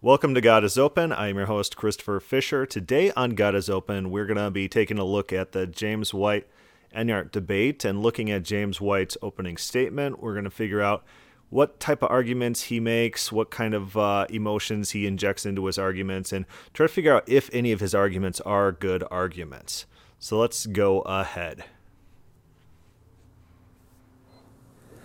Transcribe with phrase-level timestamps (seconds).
[0.00, 1.10] Welcome to God is Open.
[1.10, 2.64] I'm your host, Christopher Fisher.
[2.66, 6.14] Today on God is Open, we're going to be taking a look at the James
[6.14, 6.46] White
[6.94, 10.22] Enyart debate and looking at James White's opening statement.
[10.22, 11.02] We're going to figure out
[11.50, 15.78] what type of arguments he makes, what kind of uh, emotions he injects into his
[15.78, 19.84] arguments, and try to figure out if any of his arguments are good arguments.
[20.20, 21.64] So let's go ahead.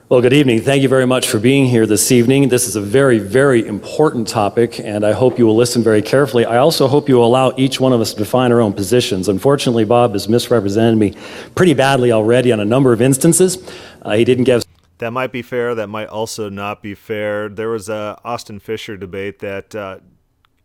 [0.09, 0.59] Well, good evening.
[0.59, 2.49] Thank you very much for being here this evening.
[2.49, 6.43] This is a very, very important topic, and I hope you will listen very carefully.
[6.43, 9.29] I also hope you will allow each one of us to define our own positions.
[9.29, 11.15] Unfortunately, Bob has misrepresented me
[11.55, 13.57] pretty badly already on a number of instances.
[14.01, 14.63] Uh, he didn't give
[14.97, 15.73] that might be fair.
[15.73, 17.47] That might also not be fair.
[17.47, 19.99] There was a Austin Fisher debate that uh,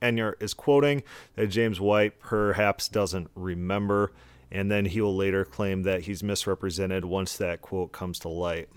[0.03, 1.05] Enyart is quoting
[1.37, 4.13] that James White perhaps doesn't remember,
[4.51, 8.69] and then he will later claim that he's misrepresented once that quote comes to light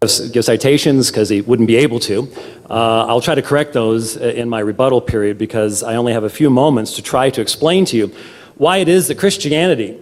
[0.00, 2.30] give citations because he wouldn't be able to.
[2.68, 6.30] Uh, I'll try to correct those in my rebuttal period because I only have a
[6.30, 8.14] few moments to try to explain to you
[8.56, 9.98] why it is that Christianity,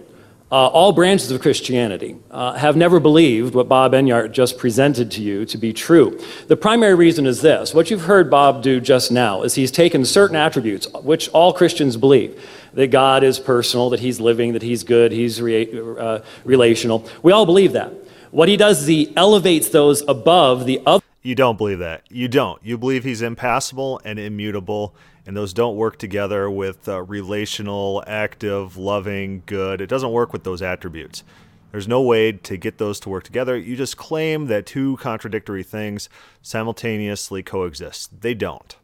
[0.51, 5.21] uh, all branches of Christianity, uh, have never believed what Bob Enyart just presented to
[5.21, 6.19] you to be true.
[6.47, 10.03] The primary reason is this what you've heard Bob do just now is he's taken
[10.03, 12.41] certain attributes, which all Christians believe
[12.73, 17.07] that God is personal, that he's living, that he's good, he's re- uh, relational.
[17.23, 17.93] We all believe that.
[18.35, 21.01] What he does is he elevates those above the other.
[21.21, 22.03] You don't believe that.
[22.09, 22.61] You don't.
[22.65, 24.93] You believe he's impassible and immutable,
[25.25, 29.79] and those don't work together with uh, relational, active, loving, good.
[29.79, 31.23] It doesn't work with those attributes.
[31.71, 33.55] There's no way to get those to work together.
[33.57, 36.09] You just claim that two contradictory things
[36.41, 38.19] simultaneously coexist.
[38.19, 38.75] They don't.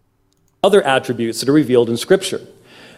[0.64, 2.40] Other attributes that are revealed in Scripture.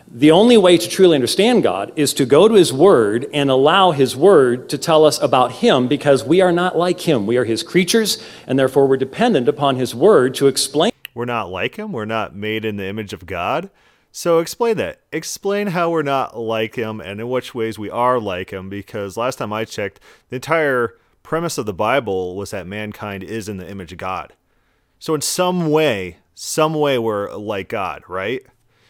[0.08, 3.92] The only way to truly understand God is to go to His Word and allow
[3.92, 7.26] His Word to tell us about Him because we are not like Him.
[7.26, 10.92] We are His creatures, and therefore we're dependent upon His Word to explain.
[11.14, 11.92] We're not like Him.
[11.92, 13.70] We're not made in the image of God.
[14.12, 15.02] So explain that.
[15.12, 19.18] Explain how we're not like Him and in which ways we are like Him because
[19.18, 20.00] last time I checked,
[20.30, 24.34] the entire premise of the Bible was that mankind is in the image of God.
[25.00, 28.46] So in some way, some way we're like God, right?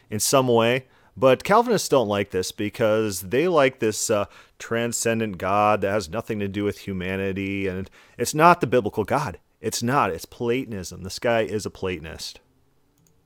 [0.09, 0.87] In some way.
[1.15, 4.25] But Calvinists don't like this because they like this uh,
[4.57, 9.39] transcendent God that has nothing to do with humanity, and it's not the biblical God.
[9.61, 10.11] It's not.
[10.11, 11.03] It's Platonism.
[11.03, 12.39] This guy is a Platonist.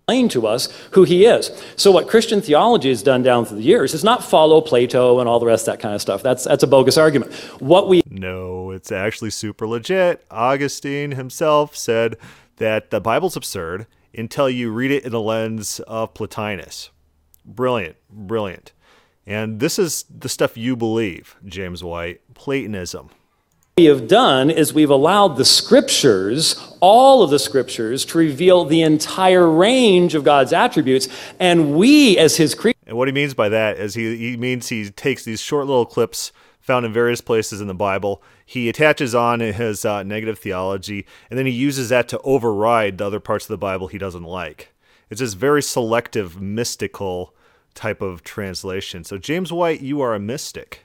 [0.09, 1.52] Explain to us who he is.
[1.76, 5.28] So, what Christian theology has done down through the years is not follow Plato and
[5.28, 6.24] all the rest of that kind of stuff.
[6.24, 7.34] That's that's a bogus argument.
[7.59, 10.26] What we no, it's actually super legit.
[10.31, 12.16] Augustine himself said
[12.56, 16.90] that the Bible's absurd until you read it in the lens of Plotinus.
[17.47, 18.74] Brilliant, brilliant.
[19.25, 23.08] And this is the stuff you believe, James White Platonism.
[23.08, 23.13] What
[23.78, 28.81] we have done is we've allowed the scriptures, all of the scriptures, to reveal the
[28.81, 31.08] entire range of God's attributes,
[31.40, 32.81] and we, as his creatures.
[32.85, 35.85] And what he means by that is he, he means he takes these short little
[35.85, 38.22] clips found in various places in the Bible.
[38.46, 43.06] He attaches on his uh, negative theology, and then he uses that to override the
[43.06, 44.74] other parts of the Bible he doesn't like.
[45.09, 47.34] It's this very selective, mystical
[47.78, 49.06] type of translation.
[49.06, 50.84] So, James White, you are a mystic.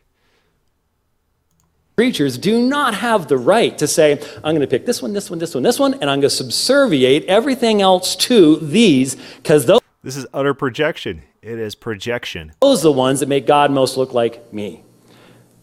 [1.97, 5.29] Preachers do not have the right to say, I'm going to pick this one, this
[5.29, 9.67] one, this one, this one, and I'm going to subserviate everything else to these because
[9.67, 9.81] those.
[10.03, 11.23] This is utter projection.
[11.43, 12.53] It is projection.
[12.61, 14.85] Those are the ones that make God most look like me.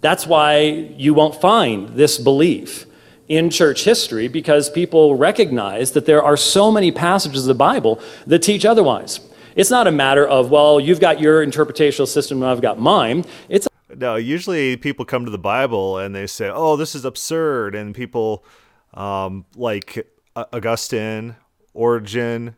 [0.02, 2.86] That's why you won't find this belief
[3.28, 8.00] in church history because people recognize that there are so many passages of the Bible
[8.28, 9.20] that teach otherwise.
[9.60, 13.26] It's not a matter of, well, you've got your interpretational system and I've got mine.
[13.50, 17.76] It's no, usually people come to the Bible and they say, "Oh, this is absurd,"
[17.76, 18.46] and people
[18.94, 21.36] um, like Augustine,
[21.74, 22.56] Origen,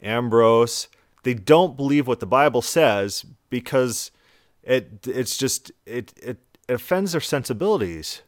[0.00, 0.86] Ambrose,
[1.24, 4.12] they don't believe what the Bible says because
[4.62, 6.38] it it's just it it
[6.68, 8.22] offends their sensibilities.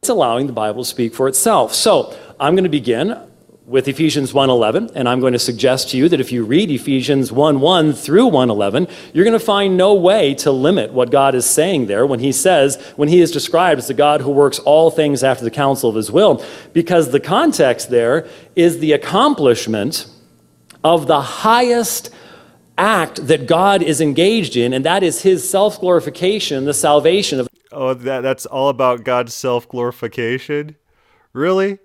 [0.00, 1.72] It's allowing the Bible to speak for itself.
[1.72, 3.31] So I'm going to begin
[3.66, 7.30] with Ephesians 1:11 and I'm going to suggest to you that if you read Ephesians
[7.30, 11.86] 1:1 through 1:11 you're going to find no way to limit what God is saying
[11.86, 15.22] there when he says when he is described as the God who works all things
[15.22, 18.26] after the counsel of his will because the context there
[18.56, 20.06] is the accomplishment
[20.82, 22.10] of the highest
[22.76, 27.94] act that God is engaged in and that is his self-glorification the salvation of Oh,
[27.94, 30.76] that that's all about God's self glorification?
[31.32, 31.78] Really?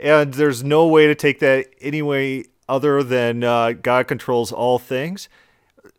[0.00, 4.78] And there's no way to take that any way other than uh, God controls all
[4.78, 5.28] things?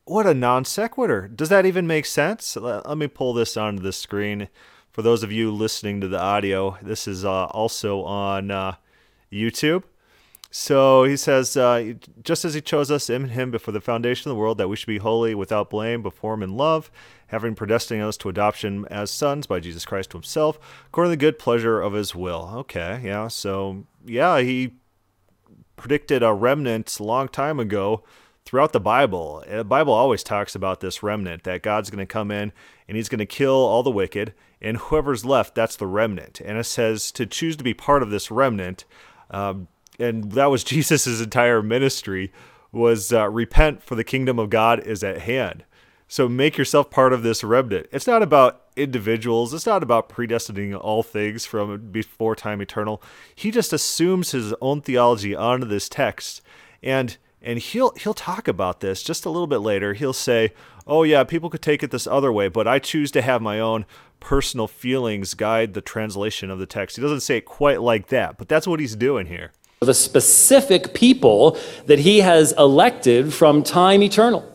[0.05, 1.27] What a non sequitur.
[1.27, 2.55] Does that even make sense?
[2.55, 4.49] Let, let, me pull this onto the screen.
[4.91, 8.75] For those of you listening to the audio, this is uh, also on uh,
[9.31, 9.83] YouTube.
[10.49, 14.35] So he says, uh, just as he chose us in him before the foundation of
[14.35, 16.89] the world, that we should be holy without blame before him in love,
[17.27, 21.25] having predestined us to adoption as sons by Jesus Christ to himself, according to the
[21.25, 22.51] good pleasure of his will.
[22.55, 24.73] Okay, yeah, so yeah, he
[25.75, 28.03] predicted a remnant a long time ago
[28.45, 29.43] throughout the Bible.
[29.49, 32.53] The Bible always talks about this remnant that God's going to come in
[32.87, 36.41] and he's going to kill all the wicked, and whoever's left, that's the remnant.
[36.41, 38.85] And it says to choose to be part of this remnant.
[39.31, 39.67] Um,
[39.99, 42.31] and that was Jesus' entire ministry
[42.71, 45.63] was uh, repent for the kingdom of God is at hand.
[46.07, 47.87] So make yourself part of this remnant.
[47.91, 49.53] It's not about individuals.
[49.53, 53.01] It's not about predestining all things from before time eternal.
[53.33, 56.41] He just assumes his own theology onto this text,
[56.83, 59.93] and and he'll he'll talk about this just a little bit later.
[59.93, 60.53] He'll say,
[60.85, 63.59] "Oh yeah, people could take it this other way, but I choose to have my
[63.59, 63.85] own
[64.19, 68.37] personal feelings guide the translation of the text." He doesn't say it quite like that,
[68.37, 74.01] but that's what he's doing here the specific people that he has elected from time
[74.01, 74.54] eternal.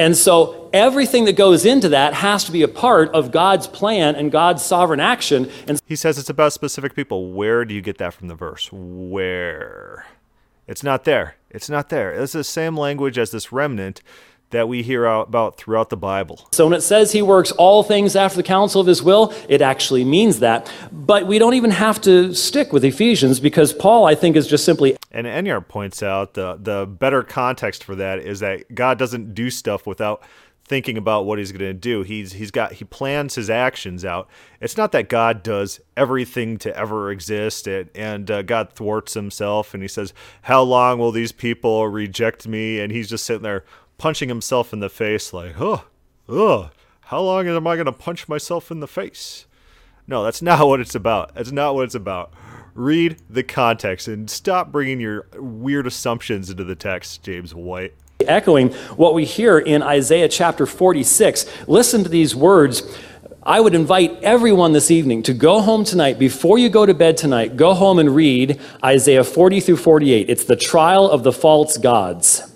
[0.00, 4.14] And so everything that goes into that has to be a part of God's plan
[4.14, 5.50] and God's sovereign action.
[5.68, 7.32] And he says it's about specific people.
[7.32, 8.70] Where do you get that from the verse?
[8.72, 10.06] Where?
[10.66, 11.36] It's not there.
[11.50, 12.12] It's not there.
[12.12, 14.00] It's the same language as this remnant
[14.50, 16.48] that we hear about throughout the Bible.
[16.52, 19.62] So when it says he works all things after the counsel of his will, it
[19.62, 20.70] actually means that.
[20.92, 24.64] But we don't even have to stick with Ephesians because Paul, I think, is just
[24.64, 24.96] simply.
[25.10, 29.50] And Enyart points out the, the better context for that is that God doesn't do
[29.50, 30.22] stuff without
[30.70, 32.02] thinking about what he's going to do.
[32.04, 34.28] He's he's got he plans his actions out.
[34.60, 39.74] It's not that God does everything to ever exist and, and uh, God thwarts himself
[39.74, 43.64] and he says, "How long will these people reject me?" and he's just sitting there
[44.00, 45.84] punching himself in the face, like, oh,
[46.26, 46.70] oh,
[47.02, 49.44] how long am I going to punch myself in the face?
[50.06, 51.34] No, that's not what it's about.
[51.34, 52.32] That's not what it's about.
[52.74, 57.92] Read the context and stop bringing your weird assumptions into the text, James White.
[58.20, 61.68] Echoing what we hear in Isaiah chapter 46.
[61.68, 62.82] Listen to these words.
[63.42, 67.18] I would invite everyone this evening to go home tonight, before you go to bed
[67.18, 70.30] tonight, go home and read Isaiah 40 through 48.
[70.30, 72.49] It's the trial of the false gods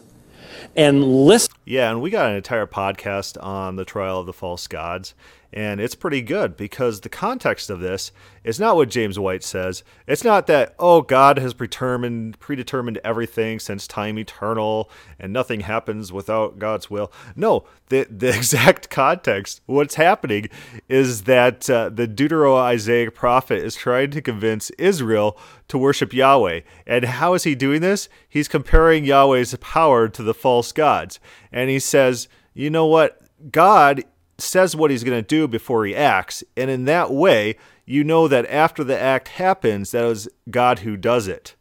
[0.76, 1.54] and listen.
[1.64, 5.14] Yeah, and we got an entire podcast on the trial of the false gods,
[5.54, 8.10] and it's pretty good because the context of this
[8.42, 9.84] is not what James White says.
[10.04, 16.12] It's not that oh God has predetermined predetermined everything since time eternal and nothing happens
[16.12, 17.12] without God's will.
[17.36, 19.60] No, the the exact context.
[19.66, 20.48] What's happening
[20.88, 26.62] is that uh, the Deutero-Isaiah prophet is trying to convince Israel to worship Yahweh.
[26.84, 28.08] And how is he doing this?
[28.28, 31.20] He's comparing Yahweh's power to the false gods.
[31.52, 33.20] And he says, "You know what?
[33.52, 34.02] God
[34.38, 36.42] says what he's going to do before he acts.
[36.56, 40.96] And in that way, you know that after the act happens, that was God who
[40.96, 41.54] does it.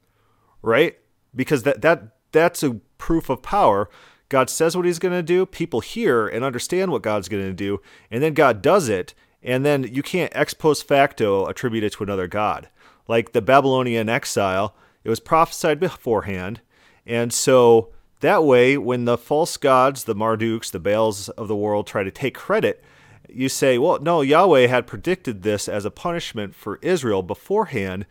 [0.61, 0.97] Right?
[1.35, 3.89] Because that, that that's a proof of power.
[4.29, 7.53] God says what he's going to do, people hear and understand what God's going to
[7.53, 11.93] do, and then God does it, and then you can't ex post facto attribute it
[11.93, 12.69] to another God.
[13.07, 16.61] Like the Babylonian exile, it was prophesied beforehand,
[17.05, 17.89] and so
[18.23, 22.11] that way, when the false gods, the Marduks, the Baals of the world try to
[22.11, 22.81] take credit,
[23.29, 28.05] you say, well, no, Yahweh had predicted this as a punishment for Israel beforehand.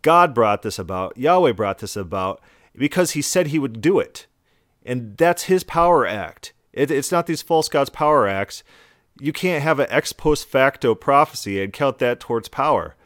[0.00, 2.40] God brought this about, Yahweh brought this about
[2.74, 4.26] because he said he would do it.
[4.82, 6.54] And that's his power act.
[6.72, 8.62] It, it's not these false gods' power acts.
[9.20, 12.96] You can't have an ex post facto prophecy and count that towards power.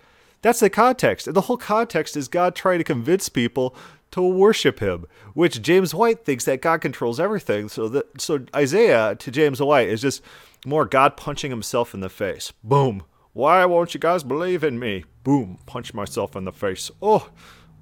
[0.40, 1.26] That's the context.
[1.26, 3.74] And the whole context is God trying to convince people
[4.14, 7.68] to worship him, which James White thinks that God controls everything.
[7.68, 10.22] So that so Isaiah to James White is just
[10.64, 12.52] more God punching himself in the face.
[12.62, 13.02] Boom.
[13.32, 15.04] Why won't you guys believe in me?
[15.24, 15.58] Boom.
[15.66, 16.92] Punch myself in the face.
[17.02, 17.28] Oh,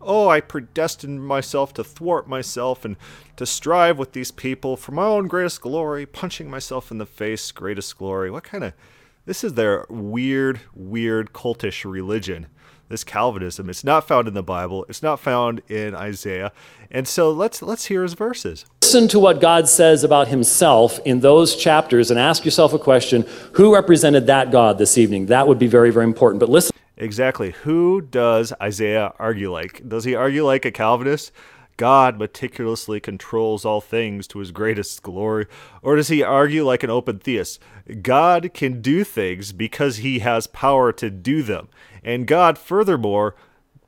[0.01, 2.97] oh, I predestined myself to thwart myself and
[3.37, 7.53] to strive with these people for my own greatest glory, punching myself in the face,
[7.53, 8.31] greatest glory.
[8.31, 8.73] What kind of.
[9.27, 12.47] This is their weird, weird cultish religion
[12.93, 13.69] this Calvinism.
[13.69, 14.85] It's not found in the Bible.
[14.89, 16.53] It's not found in Isaiah.
[16.91, 18.67] And so let's let's hear his verses.
[18.83, 23.27] Listen to what God says about himself in those chapters and ask yourself a question,
[23.55, 25.27] who represented that God this evening?
[25.27, 26.39] That would be very very important.
[26.39, 27.53] But listen Exactly.
[27.63, 29.89] Who does Isaiah argue like?
[29.89, 31.33] Does he argue like a Calvinist?
[31.79, 35.47] God meticulously controls all things to his greatest glory?
[35.81, 37.59] Or does he argue like an open theist?
[38.03, 41.69] God can do things because he has power to do them.
[42.03, 43.35] And God, furthermore,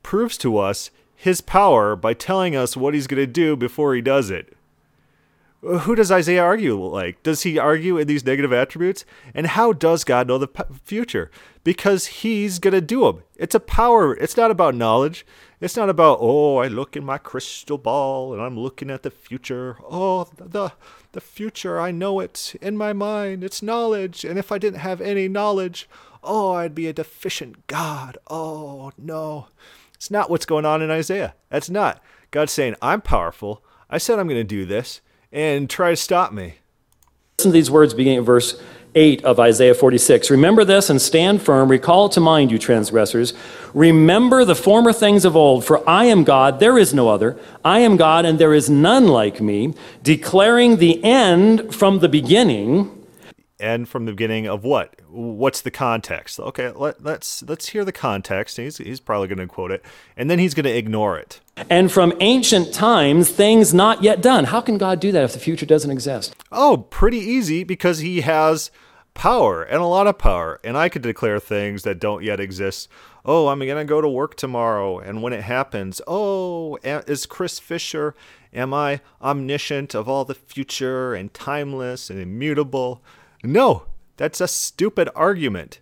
[0.03, 4.01] proves to us his power by telling us what he's going to do before he
[4.01, 4.57] does it.
[5.63, 7.23] Who does Isaiah argue like?
[7.23, 9.07] Does he argue in these negative attributes?
[9.35, 11.31] And how does God know the p- future?
[11.65, 13.23] Because he's going to do them.
[13.37, 14.15] It's a power.
[14.15, 15.25] It's not about knowledge.
[15.63, 19.11] It's not about, oh, I look in my crystal ball and I'm looking at the
[19.11, 19.79] future.
[19.89, 20.73] Oh, the
[21.13, 23.43] the future, I know it in my mind.
[23.43, 24.25] It's knowledge.
[24.25, 25.89] And if I didn't have any knowledge,
[26.25, 28.19] oh, I'd be a deficient God.
[28.29, 29.49] Oh, no.
[29.95, 31.35] It's not what's going on in Isaiah.
[31.51, 32.03] That's not.
[32.31, 33.63] God's saying, I'm powerful.
[33.89, 35.01] I said I'm going to do this
[35.33, 36.55] and try to stop me.
[37.39, 38.61] Listen to these words beginning at verse
[38.95, 40.31] 8 of Isaiah 46.
[40.31, 41.69] Remember this and stand firm.
[41.69, 43.35] Recall to mind, you transgressors.
[43.73, 47.39] Remember the former things of old, for I am God, there is no other.
[47.65, 53.04] I am God, and there is none like me, declaring the end from the beginning.
[53.65, 55.01] End from the beginning of what?
[55.09, 56.39] What's the context?
[56.39, 58.59] Okay, let, let's let's hear the context.
[58.59, 59.85] He's he's probably going to quote it,
[60.17, 61.41] and then he's going to ignore it.
[61.71, 64.45] And from ancient times, things not yet done.
[64.45, 66.37] How can God do that if the future doesn't exist?
[66.53, 68.71] Oh, pretty easy because he has
[69.15, 70.61] power and a lot of power.
[70.63, 72.89] And I could declare things that don't yet exist.
[73.25, 74.99] Oh, I'm going to go to work tomorrow.
[74.99, 78.15] And when it happens, oh, is Chris Fisher,
[78.53, 83.03] am I omniscient of all the future and timeless and immutable?
[83.45, 83.85] No,
[84.17, 85.81] that's a stupid argument.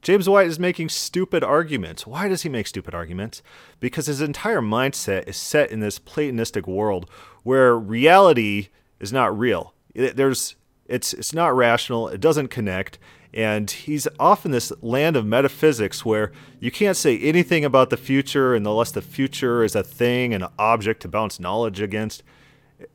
[0.00, 2.06] James White is making stupid arguments.
[2.06, 3.42] Why does he make stupid arguments?
[3.80, 7.10] Because his entire mindset is set in this Platonistic world
[7.42, 9.74] where reality is not real.
[9.94, 10.54] There's
[10.86, 12.98] it's it's not rational, it doesn't connect,
[13.34, 17.96] and he's off in this land of metaphysics where you can't say anything about the
[17.96, 22.22] future unless the future is a thing, an object to bounce knowledge against.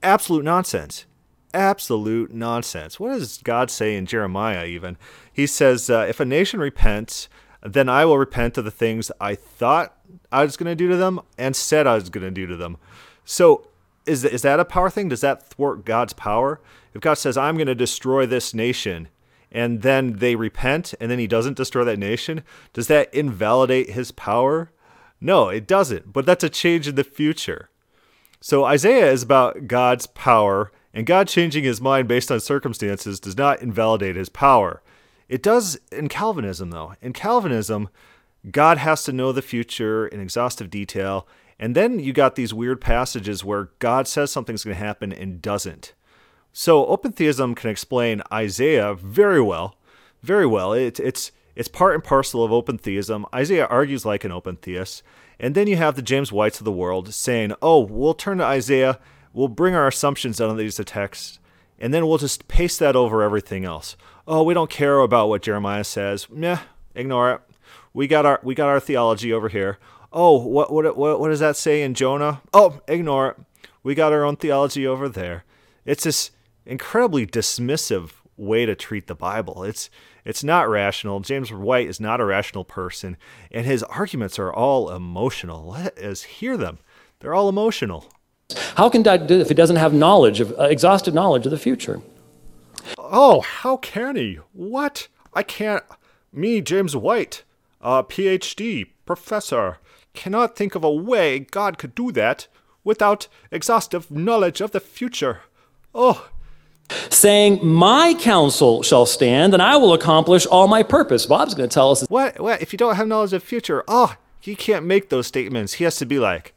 [0.02, 1.06] Absolute nonsense
[1.56, 3.00] absolute nonsense.
[3.00, 4.98] What does God say in Jeremiah even?
[5.32, 7.30] He says, uh, If a nation repents,
[7.64, 9.98] then I will repent of the things I thought
[10.32, 12.56] I was going to do to them and said I was going to do to
[12.56, 12.78] them.
[13.24, 13.68] So,
[14.06, 15.10] is, is that a power thing?
[15.10, 16.62] Does that thwart God's power?
[16.94, 19.08] If God says, I'm going to destroy this nation,
[19.52, 22.44] and then they repent, and then he doesn't destroy that nation,
[22.74, 24.70] does that invalidate his power?
[25.20, 26.14] No, it doesn't.
[26.14, 27.70] But that's a change in the future.
[28.42, 33.38] So Isaiah is about God's power and God changing his mind based on circumstances does
[33.38, 34.82] not invalidate his power.
[35.28, 36.94] It does in Calvinism, though.
[37.02, 37.90] In Calvinism,
[38.50, 41.28] God has to know the future in exhaustive detail,
[41.60, 45.42] and then you got these weird passages where God says something's going to happen and
[45.42, 45.94] doesn't.
[46.54, 49.76] So open theism can explain Isaiah very well,
[50.24, 50.72] very well.
[50.72, 53.26] It, it's it's part and parcel of open theism.
[53.34, 55.04] Isaiah argues like an open theist,
[55.40, 58.46] and then you have the James Whites of the world saying, "Oh, we'll turn to
[58.46, 59.00] Isaiah
[59.36, 61.40] we'll bring our assumptions down on these texts,
[61.78, 63.96] and then we'll just paste that over everything else.
[64.28, 66.28] Oh, we don't care about what Jeremiah says.
[66.30, 66.60] Meh,
[66.96, 67.42] ignore it.
[67.94, 69.78] We got our we got our theology over here.
[70.12, 72.42] Oh, what what what, what does that say in Jonah?
[72.54, 73.38] Oh, ignore it.
[73.84, 75.44] We got our own theology over there.
[75.86, 76.32] It's this
[76.66, 79.64] incredibly dismissive way to treat the Bible.
[79.64, 79.90] It's
[80.24, 81.20] it's not rational.
[81.20, 83.18] James White is not a rational person,
[83.52, 85.68] and his arguments are all emotional.
[85.68, 86.80] Let us hear them.
[87.20, 88.12] They're all emotional.
[88.76, 91.52] How can God do it if he doesn't have knowledge of uh, exhaustive knowledge of
[91.52, 92.02] the future?
[92.98, 94.40] Oh, how can he?
[94.54, 95.08] What?
[95.34, 95.84] I can't.
[96.32, 97.44] Me, James White,
[97.82, 99.78] a PhD professor,
[100.14, 102.48] cannot think of a way God could do that
[102.84, 105.42] without exhaustive knowledge of the future.
[105.94, 106.30] Oh.
[107.10, 111.26] Saying, My counsel shall stand, and I will accomplish all my purpose.
[111.26, 112.04] Bob's going to tell us.
[112.04, 112.40] What?
[112.40, 112.62] What?
[112.62, 115.74] If you don't have knowledge of the future, oh, he can't make those statements.
[115.74, 116.54] He has to be like,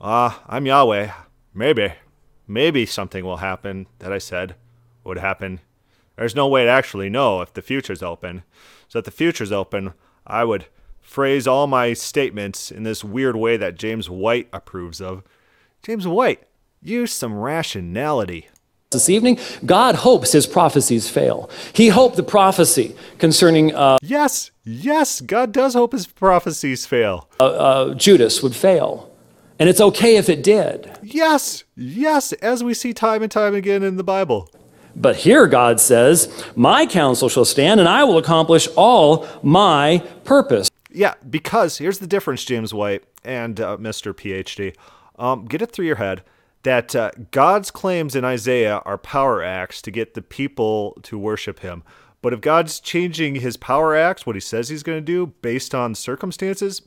[0.00, 1.10] Ah, I'm Yahweh.
[1.54, 1.92] Maybe.
[2.46, 4.56] Maybe something will happen that I said
[5.04, 5.60] would happen.
[6.16, 8.42] There's no way to actually know if the future's open.
[8.88, 9.94] So if the future's open,
[10.26, 10.66] I would
[11.00, 15.22] phrase all my statements in this weird way that James White approves of.
[15.82, 16.42] James White,
[16.80, 18.48] use some rationality.
[18.90, 21.48] This evening, God hopes his prophecies fail.
[21.72, 23.74] He hoped the prophecy concerning.
[23.74, 27.28] Uh, yes, yes, God does hope his prophecies fail.
[27.40, 29.11] Uh, uh, Judas would fail.
[29.62, 30.90] And it's okay if it did.
[31.04, 34.50] Yes, yes, as we see time and time again in the Bible.
[34.96, 40.68] But here God says, My counsel shall stand, and I will accomplish all my purpose.
[40.90, 44.12] Yeah, because here's the difference, James White and uh, Mr.
[44.12, 44.74] PhD.
[45.16, 46.24] Um, get it through your head
[46.64, 51.60] that uh, God's claims in Isaiah are power acts to get the people to worship
[51.60, 51.84] him.
[52.20, 55.72] But if God's changing his power acts, what he says he's going to do based
[55.72, 56.82] on circumstances,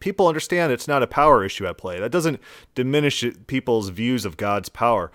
[0.00, 1.98] people understand it's not a power issue at play.
[1.98, 2.40] That doesn't
[2.74, 5.10] diminish people's views of God's power.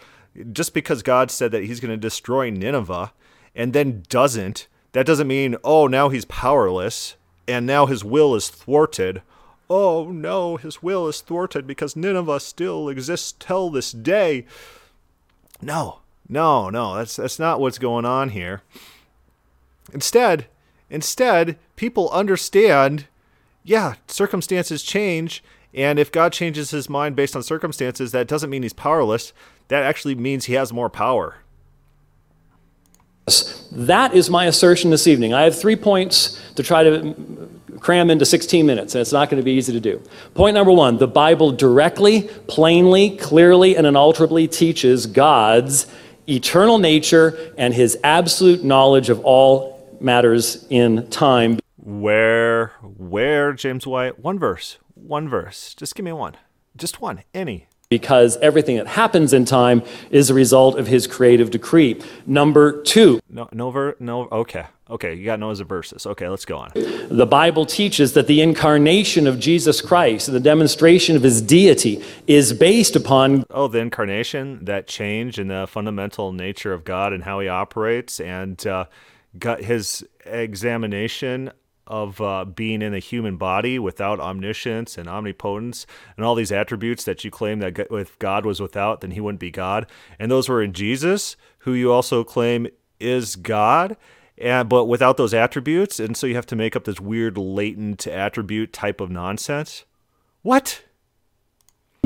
[0.51, 3.13] Just because God said that he's going to destroy Nineveh
[3.55, 7.15] and then doesn't, that doesn't mean, oh, now he's powerless
[7.47, 9.21] and now his will is thwarted.
[9.69, 14.45] Oh, no, his will is thwarted because Nineveh still exists till this day.
[15.61, 18.61] No, No, no, that's that's not what's going on here.
[19.93, 20.47] Instead,
[20.89, 23.07] instead, people understand,
[23.63, 25.43] yeah, circumstances change,
[25.73, 29.33] and if God changes his mind based on circumstances, that doesn't mean he's powerless.
[29.69, 31.37] That actually means he has more power.
[33.71, 35.33] That is my assertion this evening.
[35.33, 39.41] I have three points to try to cram into 16 minutes, and it's not going
[39.41, 40.01] to be easy to do.
[40.35, 45.87] Point number one the Bible directly, plainly, clearly, and unalterably teaches God's
[46.27, 51.59] eternal nature and his absolute knowledge of all matters in time.
[51.85, 54.17] Where, where, James White?
[54.17, 54.77] One verse.
[54.93, 55.75] One verse.
[55.75, 56.37] Just give me one.
[56.77, 57.23] Just one.
[57.33, 62.01] Any because everything that happens in time is a result of his creative decree.
[62.25, 63.19] Number two.
[63.29, 64.27] No, no, ver, no.
[64.31, 65.13] Okay, okay.
[65.13, 66.07] You got no as a verses.
[66.07, 66.71] Okay, let's go on.
[66.73, 72.03] The Bible teaches that the incarnation of Jesus Christ, and the demonstration of his deity,
[72.25, 73.45] is based upon.
[73.51, 78.19] Oh, the incarnation, that change in the fundamental nature of God and how He operates,
[78.19, 78.85] and uh,
[79.37, 81.51] got His examination
[81.85, 85.85] of uh, being in a human body without omniscience and omnipotence
[86.15, 89.39] and all these attributes that you claim that if God was without, then he wouldn't
[89.39, 89.85] be God.
[90.17, 92.67] And those were in Jesus, who you also claim
[92.99, 93.97] is God,
[94.37, 95.99] and but without those attributes.
[95.99, 99.83] And so you have to make up this weird latent attribute type of nonsense.
[100.41, 100.83] What?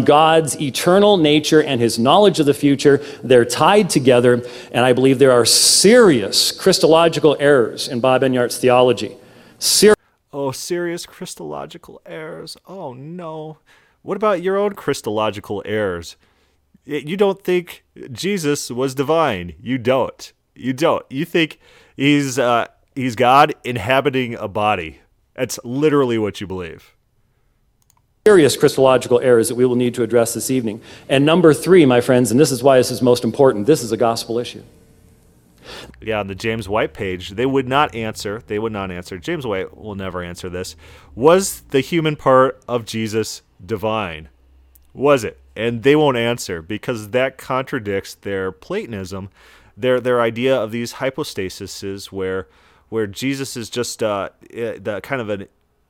[0.03, 5.17] God's eternal nature and his knowledge of the future, they're tied together, and I believe
[5.17, 9.17] there are serious Christological errors in Bob Enyart's theology.
[9.59, 9.95] Ser-
[10.31, 12.57] oh, serious Christological errors.
[12.65, 13.57] Oh, no.
[14.01, 16.15] What about your own Christological errors?
[16.85, 19.55] You don't think Jesus was divine.
[19.61, 20.31] You don't.
[20.55, 21.05] You don't.
[21.09, 21.59] You think
[21.97, 24.99] he's uh, he's God inhabiting a body.
[25.35, 26.95] That's literally what you believe.
[28.25, 30.81] Serious Christological errors that we will need to address this evening.
[31.09, 33.91] And number three, my friends, and this is why this is most important this is
[33.91, 34.63] a gospel issue
[36.01, 38.41] yeah, on the James White page, they would not answer.
[38.47, 39.17] They would not answer.
[39.17, 40.75] James White will never answer this.
[41.15, 44.29] Was the human part of Jesus divine?
[44.93, 45.39] Was it?
[45.55, 49.29] And they won't answer because that contradicts their Platonism,
[49.75, 52.47] their their idea of these hypostasises, where
[52.89, 55.47] where Jesus is just uh, the kind of an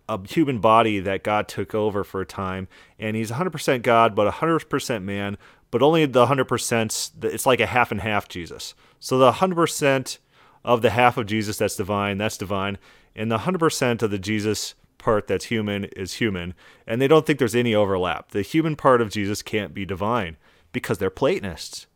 [0.09, 4.31] a human body that God took over for a time, and he's 100% God, but
[4.35, 5.37] 100% man,
[5.71, 8.73] but only the 100%, it's like a half and half Jesus.
[8.99, 10.17] So the 100%
[10.63, 12.77] of the half of Jesus that's divine, that's divine,
[13.15, 16.53] and the 100% of the Jesus part that's human is human,
[16.85, 18.31] and they don't think there's any overlap.
[18.31, 20.37] The human part of Jesus can't be divine
[20.71, 21.87] because they're Platonists.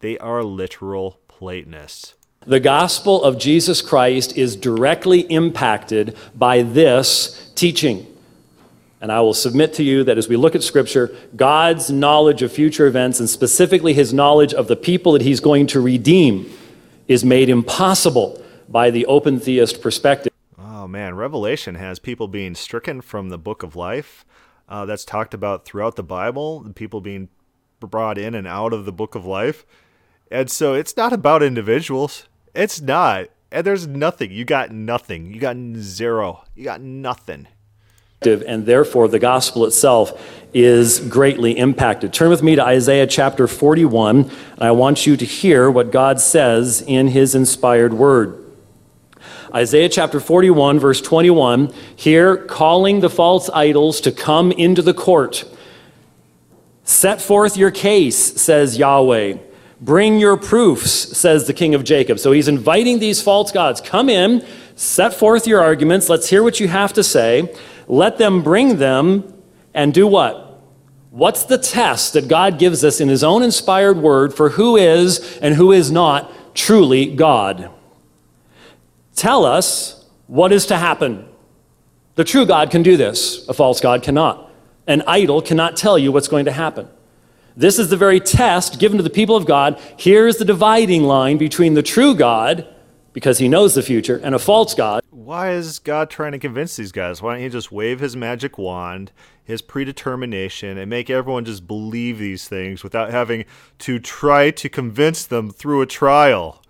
[0.00, 2.14] They are literal Platonists.
[2.46, 8.06] The gospel of Jesus Christ is directly impacted by this teaching.
[9.00, 12.52] And I will submit to you that as we look at Scripture, God's knowledge of
[12.52, 16.52] future events, and specifically his knowledge of the people that he's going to redeem,
[17.08, 20.32] is made impossible by the open theist perspective.
[20.58, 24.26] Oh man, Revelation has people being stricken from the book of life.
[24.68, 27.28] Uh, that's talked about throughout the Bible, people being
[27.80, 29.64] brought in and out of the book of life.
[30.30, 32.28] And so it's not about individuals.
[32.54, 33.28] It's not.
[33.50, 34.30] And there's nothing.
[34.30, 35.32] You got nothing.
[35.32, 36.44] You got zero.
[36.54, 37.48] You got nothing
[38.22, 40.12] and therefore the gospel itself
[40.52, 42.12] is greatly impacted.
[42.12, 44.30] Turn with me to Isaiah chapter 41, and
[44.60, 48.36] I want you to hear what God says in his inspired word.
[49.54, 55.44] Isaiah chapter 41, verse 21, here calling the false idols to come into the court.
[56.84, 59.38] Set forth your case, says Yahweh.
[59.80, 62.18] Bring your proofs, says the king of Jacob.
[62.18, 63.80] So he's inviting these false gods.
[63.80, 64.44] Come in,
[64.76, 66.10] set forth your arguments.
[66.10, 67.50] Let's hear what you have to say.
[67.90, 69.42] Let them bring them
[69.74, 70.62] and do what?
[71.10, 75.38] What's the test that God gives us in His own inspired word for who is
[75.38, 77.68] and who is not truly God?
[79.16, 81.26] Tell us what is to happen.
[82.14, 84.52] The true God can do this, a false God cannot.
[84.86, 86.88] An idol cannot tell you what's going to happen.
[87.56, 89.80] This is the very test given to the people of God.
[89.96, 92.72] Here's the dividing line between the true God
[93.12, 94.99] because he knows the future, and a false God.
[95.30, 97.22] Why is God trying to convince these guys?
[97.22, 99.12] Why don't he just wave his magic wand,
[99.44, 103.44] his predetermination, and make everyone just believe these things without having
[103.78, 106.60] to try to convince them through a trial?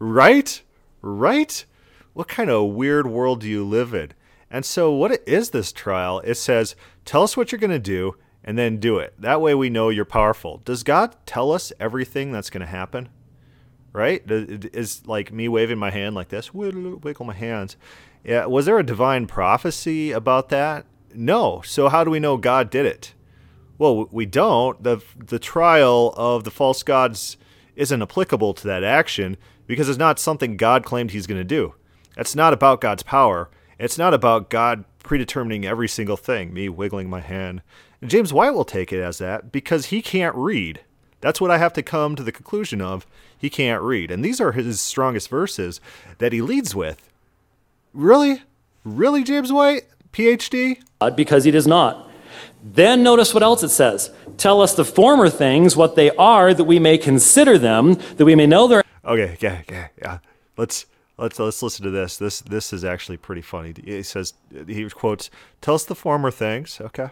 [0.00, 0.60] Right?
[1.00, 1.64] Right?
[2.12, 4.10] What kind of weird world do you live in?
[4.50, 6.18] And so, what is this trial?
[6.24, 9.14] It says, tell us what you're going to do and then do it.
[9.16, 10.60] That way we know you're powerful.
[10.64, 13.10] Does God tell us everything that's going to happen?
[13.92, 14.22] right?
[14.28, 17.76] Is like me waving my hand like this, wiggle my hands.
[18.24, 20.86] Yeah, was there a divine prophecy about that?
[21.14, 21.62] No.
[21.64, 23.14] So how do we know God did it?
[23.78, 24.82] Well, we don't.
[24.82, 27.36] the The trial of the false gods
[27.76, 31.74] isn't applicable to that action because it's not something God claimed he's going to do.
[32.16, 33.48] It's not about God's power.
[33.78, 37.62] It's not about God predetermining every single thing, me wiggling my hand.
[38.00, 40.80] And James White will take it as that because he can't read.
[41.20, 43.06] That's what I have to come to the conclusion of.
[43.36, 44.10] He can't read.
[44.10, 45.80] And these are his strongest verses
[46.18, 47.07] that he leads with.
[47.92, 48.42] Really?
[48.84, 49.82] Really, James White?
[50.12, 50.82] PhD?
[51.16, 52.10] Because he does not.
[52.62, 54.10] Then notice what else it says.
[54.36, 58.34] Tell us the former things, what they are, that we may consider them, that we
[58.34, 60.18] may know their Okay, yeah, yeah, yeah.
[60.56, 62.18] Let's let's let's listen to this.
[62.18, 63.74] This this is actually pretty funny.
[63.82, 64.34] He says
[64.66, 67.08] he quotes, "Tell us the former things." Okay.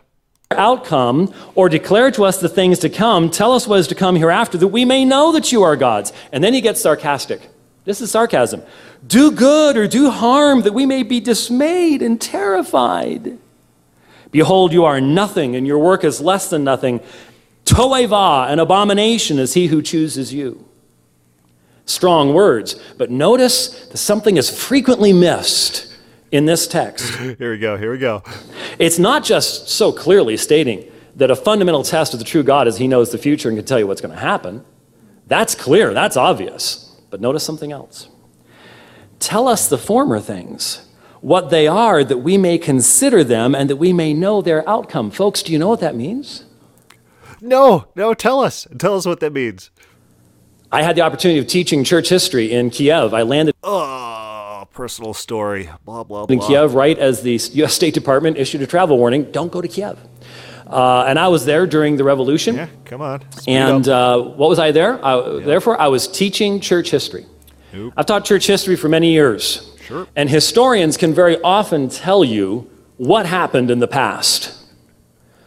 [0.52, 3.30] outcome, or declare to us the things to come.
[3.30, 6.12] Tell us what is to come hereafter, that we may know that you are gods.
[6.32, 7.48] And then he gets sarcastic.
[7.86, 8.62] This is sarcasm.
[9.06, 13.38] Do good or do harm, that we may be dismayed and terrified.
[14.32, 17.00] Behold, you are nothing, and your work is less than nothing.
[17.64, 20.68] Toeva, an abomination, is he who chooses you.
[21.84, 25.96] Strong words, but notice that something is frequently missed
[26.32, 27.14] in this text.
[27.38, 27.76] Here we go.
[27.76, 28.24] Here we go.
[28.80, 32.78] It's not just so clearly stating that a fundamental test of the true God is
[32.78, 34.64] he knows the future and can tell you what's going to happen.
[35.28, 36.85] That's clear, that's obvious.
[37.16, 38.10] But notice something else.
[39.20, 40.86] Tell us the former things,
[41.22, 45.10] what they are, that we may consider them and that we may know their outcome.
[45.10, 46.44] Folks, do you know what that means?
[47.40, 48.12] No, no.
[48.12, 48.66] Tell us.
[48.78, 49.70] Tell us what that means.
[50.70, 53.14] I had the opportunity of teaching church history in Kiev.
[53.14, 55.70] I landed Oh, personal story.
[55.86, 56.34] Blah blah blah.
[56.34, 57.72] in Kiev right as the U.S.
[57.72, 59.98] State Department issued a travel warning don't go to Kiev.
[60.66, 62.56] Uh, and I was there during the revolution.
[62.56, 63.20] Yeah, come on.
[63.32, 65.04] Speed And uh, what was I there?
[65.04, 67.26] I, Therefore, I was teaching church history.
[67.96, 69.76] I've taught church history for many years.
[69.82, 70.06] Sure.
[70.16, 74.54] And historians can very often tell you what happened in the past.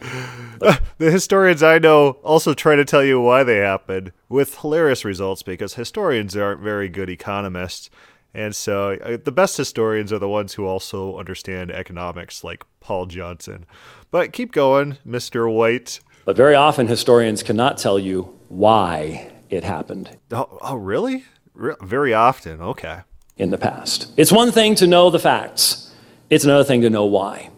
[0.00, 0.80] the
[1.10, 5.74] historians I know also try to tell you why they happened with hilarious results because
[5.74, 7.90] historians aren't very good economists.
[8.32, 13.06] And so uh, the best historians are the ones who also understand economics, like Paul
[13.06, 13.66] Johnson.
[14.10, 15.52] But keep going, Mr.
[15.52, 16.00] White.
[16.24, 21.24] But very often, historians cannot tell you why it happened Oh, oh really?
[21.54, 22.60] Re- very often.
[22.60, 23.00] Okay.
[23.36, 24.12] in the past.
[24.16, 25.92] It's one thing to know the facts,
[26.28, 27.50] it's another thing to know why.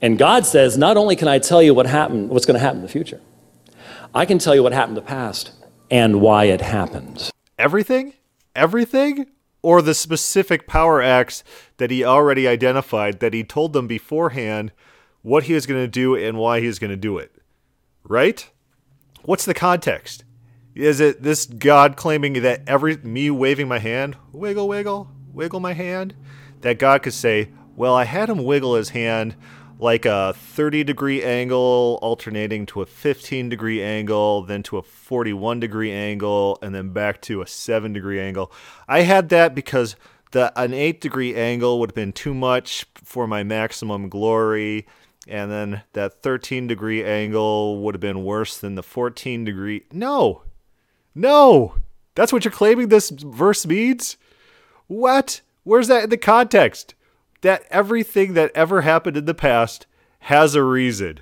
[0.00, 2.78] And God says, not only can I tell you what happened, what's going to happen
[2.78, 3.20] in the future,
[4.14, 5.52] I can tell you what happened in the past
[5.90, 7.30] and why it happened.
[7.58, 8.14] Everything?
[8.56, 9.26] Everything?
[9.62, 11.44] Or the specific power acts
[11.76, 14.72] that he already identified, that he told them beforehand
[15.22, 17.32] what he was going to do and why he was going to do it?
[18.04, 18.48] Right?
[19.24, 20.24] What's the context?
[20.74, 25.74] Is it this God claiming that every me waving my hand, wiggle, wiggle, wiggle my
[25.74, 26.14] hand,
[26.62, 29.36] that God could say, well, I had him wiggle his hand
[29.78, 35.60] like a 30 degree angle alternating to a 15 degree angle, then to a 41
[35.60, 38.52] degree angle, and then back to a 7 degree angle.
[38.88, 39.96] I had that because
[40.30, 44.86] the an 8 degree angle would have been too much for my maximum glory
[45.28, 49.84] and then that 13 degree angle would have been worse than the 14 degree.
[49.92, 50.42] No.
[51.14, 51.76] No.
[52.14, 54.16] That's what you're claiming this verse means?
[54.86, 55.40] What?
[55.64, 56.94] Where's that in the context?
[57.42, 59.86] That everything that ever happened in the past
[60.20, 61.20] has a reason.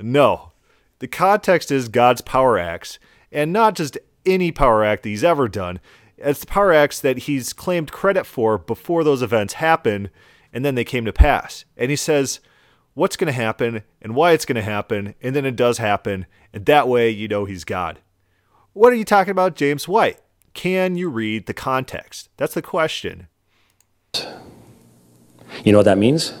[0.00, 0.52] No.
[0.98, 2.98] The context is God's power acts,
[3.30, 5.78] and not just any power act that he's ever done.
[6.16, 10.10] It's the power acts that he's claimed credit for before those events happened,
[10.52, 11.64] and then they came to pass.
[11.76, 12.40] And he says,
[12.96, 16.24] what's going to happen and why it's going to happen, and then it does happen,
[16.52, 18.00] and that way you know he's God.
[18.72, 20.18] What are you talking about, James White?
[20.54, 22.30] Can you read the context?
[22.38, 23.28] That's the question.
[24.14, 26.32] You know what that means?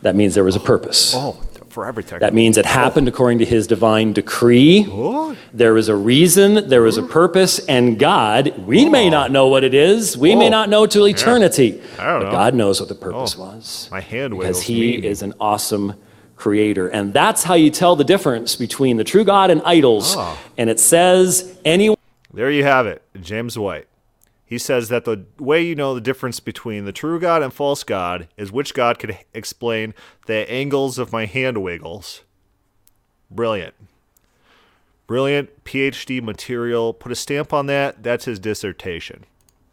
[0.00, 1.12] That means there was a purpose.
[1.14, 1.40] Oh,
[1.76, 2.18] for everything.
[2.20, 4.86] That means it happened according to his divine decree.
[4.88, 9.10] Oh, There was a reason, there was a purpose, and God, we may oh.
[9.10, 10.16] not know what it is.
[10.16, 10.56] We may Oh.
[10.58, 11.78] not know till eternity.
[11.98, 12.30] I don't but know.
[12.30, 13.42] God knows what the purpose Oh.
[13.44, 13.88] was.
[13.92, 15.04] my hand Because he mean.
[15.04, 15.92] is an awesome
[16.34, 16.88] creator.
[16.88, 20.14] And that's how you tell the difference between the true God and idols.
[20.16, 20.38] Oh.
[20.56, 21.98] And it says, anyone
[22.32, 23.86] There you have it, James White.
[24.46, 27.82] He says that the way you know the difference between the true God and false
[27.82, 29.92] God is which God could explain
[30.26, 32.22] the angles of my hand wiggles.
[33.28, 33.74] Brilliant.
[35.08, 36.94] Brilliant PhD material.
[36.94, 38.04] Put a stamp on that.
[38.04, 39.24] That's his dissertation.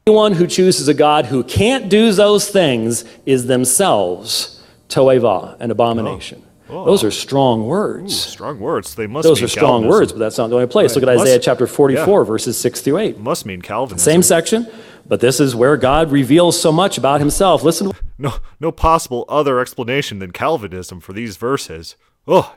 [0.08, 6.44] Anyone who chooses a God who can't do those things is themselves toeva, an abomination.
[6.44, 6.53] Oh.
[6.68, 8.20] Those are strong words.
[8.20, 8.96] Strong words.
[8.96, 9.90] They must Those mean are strong Calvinism.
[10.00, 10.96] words, but that's not the only place.
[10.96, 13.20] Look at Must- Isaiah chapter 44, verses 6 through 8.
[13.20, 14.00] Must mean Calvinism.
[14.00, 14.68] Same section,
[15.06, 17.64] but this is where God reveals so much about himself.
[17.64, 21.96] Listen, No, no possible other explanation than Calvinism for these verses.
[22.28, 22.56] Oh,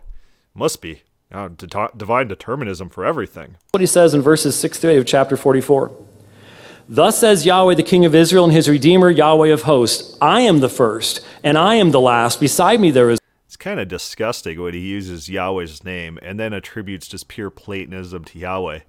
[0.54, 1.02] must be.
[1.32, 3.56] Uh, de- divine determinism for everything.
[3.72, 5.90] What he says in verses 6 to 8 of chapter 44.
[6.88, 10.60] Thus says Yahweh, the King of Israel, and his Redeemer, Yahweh of hosts I am
[10.60, 12.38] the first, and I am the last.
[12.38, 13.18] Beside me there is.
[13.46, 18.24] It's kind of disgusting when he uses Yahweh's name and then attributes just pure Platonism
[18.24, 18.80] to Yahweh.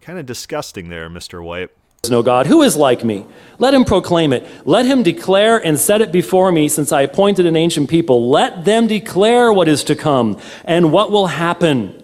[0.00, 1.44] Kind of disgusting there, Mr.
[1.44, 1.70] White.
[2.08, 2.46] no God.
[2.46, 3.26] Who is like me?
[3.58, 4.46] Let him proclaim it.
[4.66, 8.30] Let him declare and set it before me, since I appointed an ancient people.
[8.30, 12.02] Let them declare what is to come and what will happen.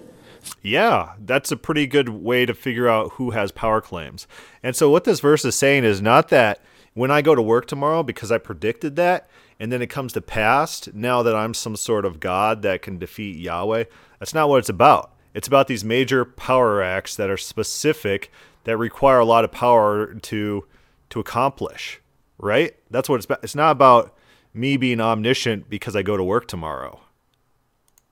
[0.60, 4.26] Yeah, that's a pretty good way to figure out who has power claims.
[4.62, 6.60] And so, what this verse is saying is not that
[6.92, 9.28] when I go to work tomorrow because I predicted that,
[9.60, 12.98] and then it comes to pass, now that I'm some sort of God that can
[12.98, 13.84] defeat Yahweh.
[14.20, 15.12] That's not what it's about.
[15.34, 18.30] It's about these major power acts that are specific,
[18.64, 20.64] that require a lot of power to
[21.10, 22.00] to accomplish.
[22.38, 22.76] Right?
[22.90, 23.42] That's what it's about.
[23.42, 24.14] It's not about
[24.54, 27.00] me being omniscient because I go to work tomorrow.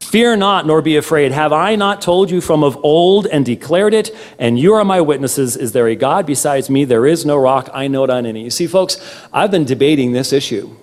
[0.01, 1.33] Fear not, nor be afraid.
[1.33, 4.15] Have I not told you from of old and declared it?
[4.39, 5.57] And you are my witnesses.
[5.57, 6.85] Is there a God besides me?
[6.85, 7.69] There is no rock.
[7.73, 8.45] I know it on any.
[8.45, 8.99] You see, folks,
[9.33, 10.77] I've been debating this issue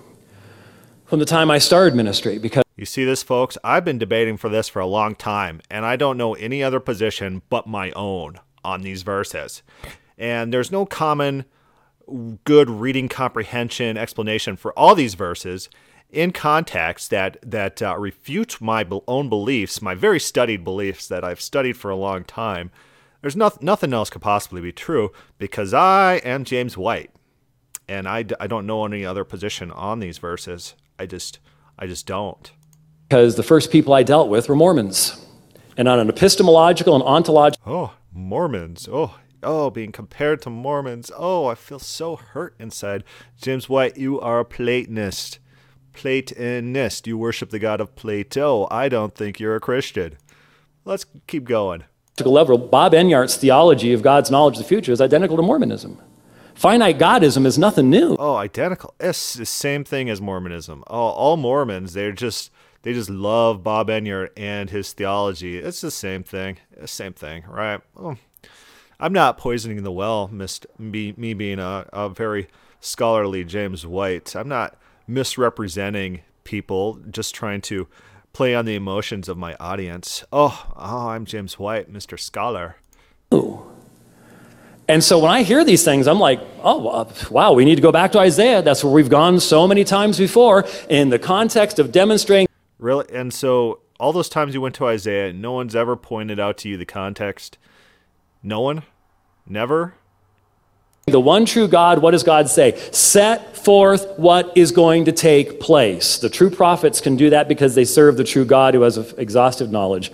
[1.14, 2.64] from the time I started ministry because.
[2.76, 3.56] You see this, folks?
[3.64, 6.80] I've been debating for this for a long time, and I don't know any other
[6.80, 9.62] position but my own on these verses.
[10.18, 11.46] And there's no common
[12.46, 15.70] good reading comprehension explanation for all these verses
[16.10, 17.96] in context that that uh,
[18.60, 22.72] my own beliefs, my very studied beliefs that I've studied for a long time.
[23.22, 27.12] There's no, nothing else could possibly be true because I am James White,
[27.88, 30.74] and I, I don't know any other position on these verses.
[30.98, 31.40] I just
[31.78, 32.52] I just don't.
[33.10, 35.24] Because the first people I dealt with were Mormons,
[35.78, 37.72] and on an epistemological and ontological.
[37.72, 38.88] Oh, Mormons!
[38.92, 41.12] Oh, oh, being compared to Mormons.
[41.16, 43.04] Oh, I feel so hurt inside.
[43.40, 45.40] James White, you are a Platonist.
[45.94, 47.06] Platonist.
[47.06, 48.68] You worship the god of Plato.
[48.72, 50.18] I don't think you're a Christian.
[50.86, 51.84] Let's keep going.
[52.24, 56.00] Level, Bob Enyart's theology of God's knowledge of the future is identical to Mormonism.
[56.56, 58.16] Finite Godism is nothing new.
[58.18, 58.94] Oh, identical.
[59.00, 60.84] It's the same thing as Mormonism.
[60.88, 62.52] Oh, all Mormons, they're just
[62.84, 65.58] they just love Bob Enyart and his theology.
[65.58, 66.58] It's the same thing.
[66.78, 67.82] The same thing, right?
[67.98, 68.18] Oh,
[69.00, 72.48] I'm not poisoning the well, mist, me, me being a, a very
[72.80, 74.36] scholarly James White.
[74.36, 77.88] I'm not misrepresenting people, just trying to
[78.34, 80.24] play on the emotions of my audience.
[80.32, 82.20] Oh, oh, I'm James White, Mr.
[82.20, 82.78] Scholar.
[83.34, 83.73] Ooh.
[84.88, 87.92] And so when I hear these things, I'm like, oh, wow, we need to go
[87.92, 88.62] back to Isaiah.
[88.62, 92.48] That's where we've gone so many times before in the context of demonstrating.
[92.80, 93.06] Really?
[93.14, 96.70] And so all those times you went to Isaiah, no one's ever pointed out to
[96.70, 97.58] you the context?
[98.42, 98.84] No one?
[99.48, 99.94] Never?
[101.06, 102.78] The one true God, what does God say?
[102.92, 106.18] Set forth what is going to take place.
[106.18, 109.72] The true prophets can do that because they serve the true God who has exhaustive
[109.72, 110.12] knowledge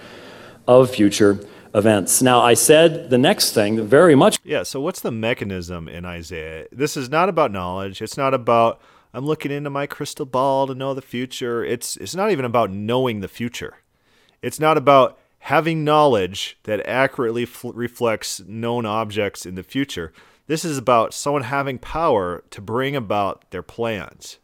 [0.67, 1.39] of future
[1.73, 2.21] events.
[2.21, 4.39] Now, I said the next thing very much.
[4.43, 6.67] Yeah, so what's the mechanism in Isaiah?
[6.71, 8.01] This is not about knowledge.
[8.01, 8.81] It's not about
[9.13, 11.63] I'm looking into my crystal ball to know the future.
[11.63, 13.77] It's it's not even about knowing the future.
[14.41, 20.13] It's not about having knowledge that accurately f- reflects known objects in the future.
[20.47, 24.37] This is about someone having power to bring about their plans.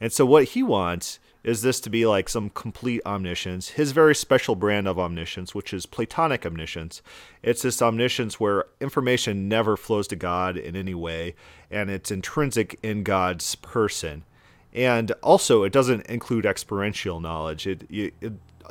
[0.00, 4.16] And so, what he wants is this to be like some complete omniscience, his very
[4.16, 7.02] special brand of omniscience, which is Platonic omniscience.
[7.40, 11.36] It's this omniscience where information never flows to God in any way,
[11.70, 14.24] and it's intrinsic in God's person.
[14.72, 17.68] And also, it doesn't include experiential knowledge.
[17.68, 18.14] It, it,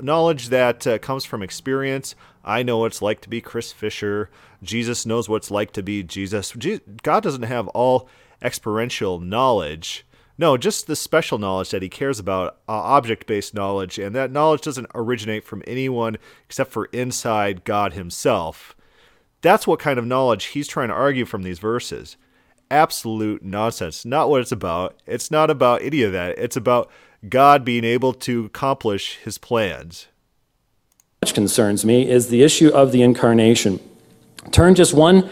[0.02, 2.14] knowledge that uh, comes from experience.
[2.44, 4.30] I know what it's like to be Chris Fisher.
[4.62, 6.54] Jesus knows what it's like to be Jesus.
[7.04, 8.10] God doesn't have all
[8.42, 10.06] experiential knowledge.
[10.38, 14.32] No, just the special knowledge that he cares about, uh, object based knowledge, and that
[14.32, 18.76] knowledge doesn't originate from anyone except for inside God himself.
[19.42, 22.18] That's what kind of knowledge he's trying to argue from these verses.
[22.70, 24.04] Absolute nonsense.
[24.04, 25.00] Not what it's about.
[25.06, 26.38] It's not about any of that.
[26.38, 26.90] It's about
[27.30, 30.08] God being able to accomplish his plans.
[31.22, 33.80] Which concerns me is the issue of the incarnation.
[34.52, 35.30] Turn just one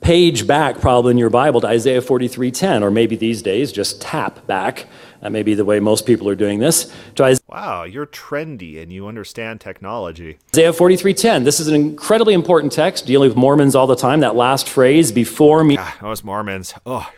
[0.00, 4.46] page back probably in your Bible to Isaiah 43:10 or maybe these days just tap
[4.46, 4.86] back.
[5.20, 6.92] That may be the way most people are doing this.
[7.16, 10.38] To Isaiah wow, you're trendy and you understand technology.
[10.54, 11.44] Isaiah 43:10.
[11.44, 14.20] This is an incredibly important text dealing with Mormons all the time.
[14.20, 15.76] That last phrase before me.
[15.78, 16.74] Ah, those Mormons.
[16.86, 17.10] Oh,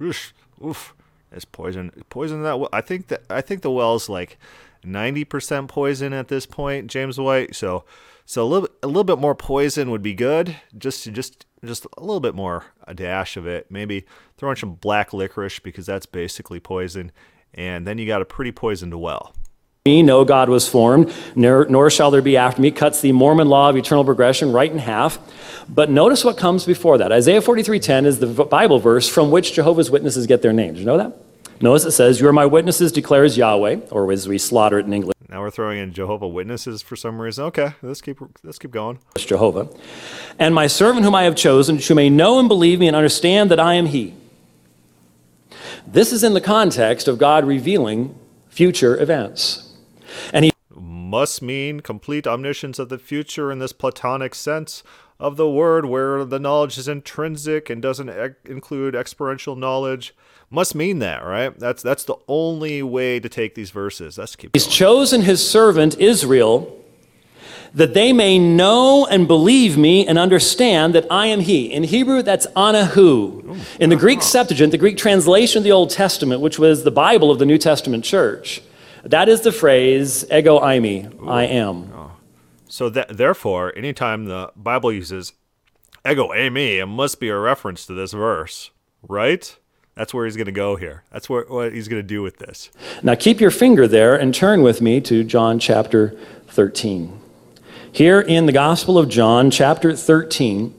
[0.00, 0.32] oof,
[0.64, 0.94] oof.
[1.32, 2.04] It's poison.
[2.08, 2.58] Poison that.
[2.58, 2.68] Well.
[2.72, 4.38] I think that I think the well's like
[4.84, 7.54] ninety percent poison at this point, James White.
[7.54, 7.84] So,
[8.26, 10.56] so a little a little bit more poison would be good.
[10.76, 13.70] Just just just a little bit more, a dash of it.
[13.70, 14.04] Maybe
[14.36, 17.12] throw in some black licorice because that's basically poison,
[17.54, 19.32] and then you got a pretty poisoned well.
[19.86, 23.48] me, no God was formed, nor, nor shall there be after me, cuts the Mormon
[23.48, 25.18] law of eternal progression right in half.
[25.68, 27.12] But notice what comes before that.
[27.12, 30.74] Isaiah 43:10 is the Bible verse from which Jehovah's Witnesses get their name.
[30.74, 31.16] Did you know that?
[31.60, 34.92] Notice it says, You are my witnesses, declares Yahweh, or as we slaughter it in
[34.92, 35.15] English.
[35.46, 37.44] We're throwing in Jehovah Witnesses for some reason.
[37.44, 38.98] Okay, let's keep let's keep going.
[39.16, 39.68] Jehovah.
[40.40, 43.48] And my servant whom I have chosen, who may know and believe me and understand
[43.52, 44.14] that I am he.
[45.86, 49.72] This is in the context of God revealing future events.
[50.32, 54.82] And he must mean complete omniscience of the future in this Platonic sense
[55.18, 60.14] of the word, where the knowledge is intrinsic and doesn't e- include experiential knowledge.
[60.50, 61.58] Must mean that, right?
[61.58, 64.18] That's that's the only way to take these verses.
[64.18, 64.50] Let's keep.
[64.54, 66.84] He's chosen his servant Israel
[67.76, 71.70] that they may know and believe me and understand that I am He.
[71.70, 73.60] In Hebrew, that's Anahu.
[73.78, 74.28] In the Greek uh-huh.
[74.28, 77.58] Septuagint, the Greek translation of the Old Testament, which was the Bible of the New
[77.58, 78.62] Testament church,
[79.04, 81.92] that is the phrase ego eimi, I am.
[81.94, 82.05] Oh.
[82.68, 85.32] So that therefore, anytime the Bible uses
[86.08, 88.70] ego eimi, it must be a reference to this verse,
[89.02, 89.56] right?
[89.94, 91.04] That's where he's going to go here.
[91.10, 92.70] That's what, what he's going to do with this.
[93.02, 96.16] Now keep your finger there and turn with me to John chapter
[96.48, 97.20] 13.
[97.92, 100.74] Here in the Gospel of John, chapter 13,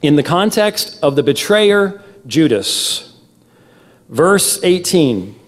[0.00, 3.20] in the context of the betrayer Judas,
[4.08, 5.38] verse 18.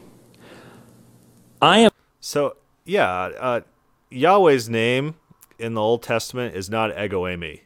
[1.63, 1.91] I am.
[2.21, 3.61] So, yeah, uh,
[4.11, 5.15] Yahweh's name
[5.63, 7.61] in the Old Testament is not ego eimi.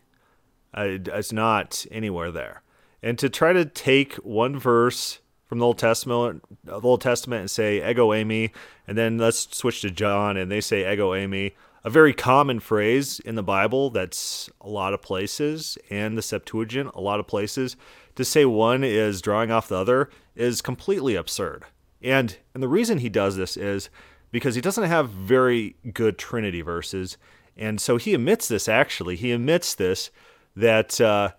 [0.75, 2.63] Uh, it's not anywhere there.
[3.03, 7.51] And to try to take one verse from the Old Testament, the Old Testament, and
[7.51, 8.51] say ego eimi,
[8.87, 11.53] and then let's switch to John and they say ego eimi,
[11.85, 16.91] a very common phrase in the Bible that's a lot of places and the Septuagint,
[16.95, 17.77] a lot of places,
[18.17, 21.65] to say one is drawing off the other is completely absurd.
[22.03, 23.89] And and the reason he does this is
[24.33, 27.17] because he doesn't have very good Trinity verses,
[27.57, 28.69] and so he admits this.
[28.69, 30.11] Actually, he admits this
[30.55, 31.31] that uh,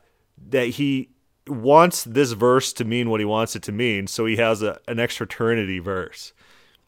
[0.50, 1.10] that he
[1.48, 4.80] wants this verse to mean what he wants it to mean, so he has a,
[4.88, 6.34] an extra Trinity verse.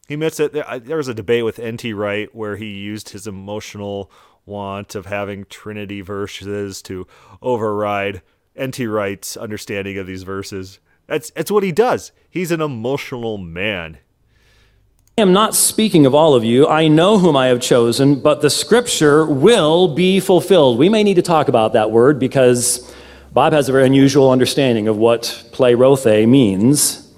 [0.08, 1.94] He admits that there, there was a debate with N.T.
[1.94, 4.12] Wright where he used his emotional
[4.46, 7.06] want of having Trinity verses to
[7.42, 8.22] override
[8.56, 8.88] N.T.
[8.88, 10.80] Wright's understanding of these verses.
[11.06, 12.12] That's, that's what he does.
[12.30, 14.00] He's an emotional man.
[15.20, 16.66] I am not speaking of all of you.
[16.66, 20.78] I know whom I have chosen, but the scripture will be fulfilled.
[20.78, 22.90] We may need to talk about that word because
[23.34, 27.14] Bob has a very unusual understanding of what plerothe means.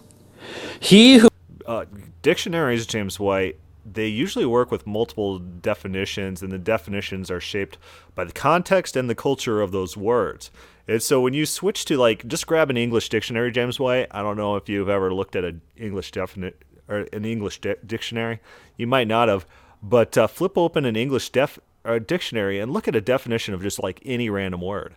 [0.79, 1.29] He who.
[1.67, 1.85] Uh,
[2.23, 7.77] dictionaries, James White, they usually work with multiple definitions, and the definitions are shaped
[8.15, 10.49] by the context and the culture of those words.
[10.87, 14.07] And so when you switch to like just grab an English dictionary, James White.
[14.09, 17.75] I don't know if you've ever looked at an English definite or an English di-
[17.85, 18.39] dictionary.
[18.77, 19.45] You might not have,
[19.81, 23.63] but uh, flip open an English def uh, dictionary and look at a definition of
[23.63, 24.95] just like any random word.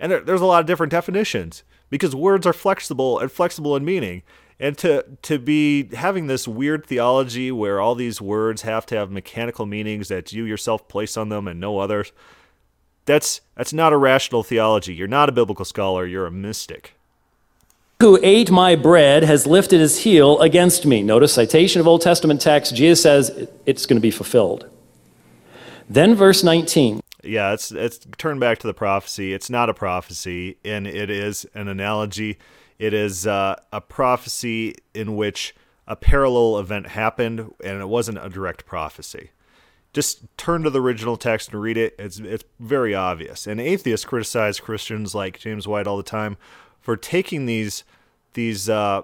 [0.00, 3.84] And there, there's a lot of different definitions because words are flexible and flexible in
[3.84, 4.22] meaning.
[4.58, 9.10] And to to be having this weird theology where all these words have to have
[9.10, 12.12] mechanical meanings that you yourself place on them and no others,
[13.04, 14.94] that's that's not a rational theology.
[14.94, 16.94] You're not a biblical scholar, you're a mystic.
[18.02, 21.04] Who ate my bread has lifted his heel against me.
[21.04, 22.74] Notice citation of Old Testament text.
[22.74, 24.68] Jesus says it's going to be fulfilled.
[25.88, 27.00] Then verse 19.
[27.22, 29.32] Yeah, it's it's turn back to the prophecy.
[29.32, 32.40] It's not a prophecy, and it is an analogy.
[32.76, 35.54] It is uh, a prophecy in which
[35.86, 39.30] a parallel event happened, and it wasn't a direct prophecy.
[39.92, 41.94] Just turn to the original text and read it.
[42.00, 43.46] It's it's very obvious.
[43.46, 46.36] And atheists criticize Christians like James White all the time
[46.80, 47.84] for taking these
[48.34, 49.02] these uh,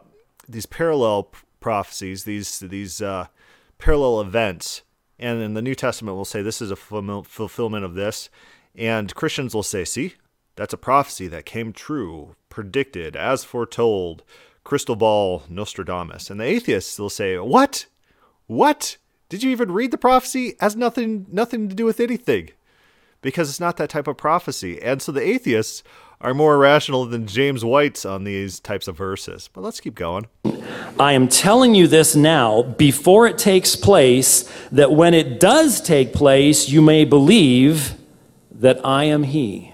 [0.48, 3.26] these parallel prophecies, these these uh,
[3.78, 4.82] parallel events,
[5.18, 8.30] and in the New Testament we'll say this is a fulfillment of this,
[8.74, 10.14] and Christians will say, see,
[10.54, 14.22] that's a prophecy that came true, predicted, as foretold,
[14.64, 16.30] crystal ball, Nostradamus.
[16.30, 17.86] And the atheists will say, what?
[18.46, 18.96] What?
[19.28, 20.48] Did you even read the prophecy?
[20.48, 22.50] It has nothing nothing to do with anything.
[23.20, 24.80] Because it's not that type of prophecy.
[24.80, 25.82] And so the atheists
[26.20, 29.48] are more rational than James White's on these types of verses.
[29.52, 30.26] But let's keep going.
[30.98, 36.12] I am telling you this now before it takes place, that when it does take
[36.12, 37.94] place, you may believe
[38.50, 39.72] that I am He.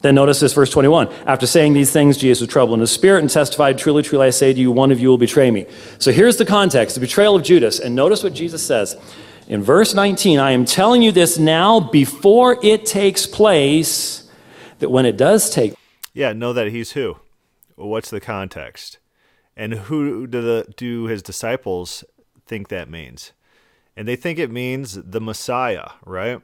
[0.00, 1.08] Then notice this, verse 21.
[1.26, 4.30] After saying these things, Jesus was troubled in his spirit and testified, Truly, truly, I
[4.30, 5.66] say to you, one of you will betray me.
[5.98, 7.80] So here's the context the betrayal of Judas.
[7.80, 8.96] And notice what Jesus says.
[9.48, 14.27] In verse 19, I am telling you this now before it takes place,
[14.78, 15.74] that when it does take
[16.12, 17.16] Yeah, know that he's who?
[17.76, 18.98] What's the context?
[19.56, 22.04] And who do, the, do his disciples
[22.46, 23.32] think that means?
[23.98, 26.40] and they think it means the Messiah, right?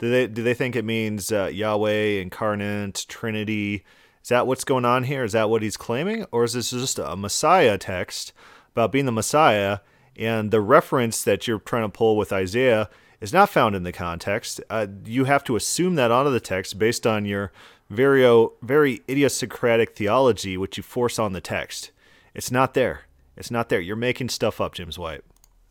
[0.00, 3.84] Do they do they think it means uh, Yahweh incarnate, Trinity?
[4.20, 5.22] Is that what's going on here?
[5.22, 8.32] Is that what he's claiming, or is this just a Messiah text
[8.72, 9.78] about being the Messiah?
[10.16, 12.90] And the reference that you're trying to pull with Isaiah
[13.20, 14.60] is not found in the context.
[14.70, 17.52] Uh, you have to assume that onto the text based on your
[17.90, 21.90] very very idiosyncratic theology, which you force on the text.
[22.34, 23.02] It's not there.
[23.36, 23.80] It's not there.
[23.80, 25.22] You're making stuff up, James White.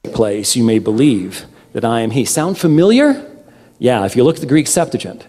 [0.03, 2.25] Place you may believe that I am He.
[2.25, 3.29] Sound familiar?
[3.77, 5.27] Yeah, if you look at the Greek Septuagint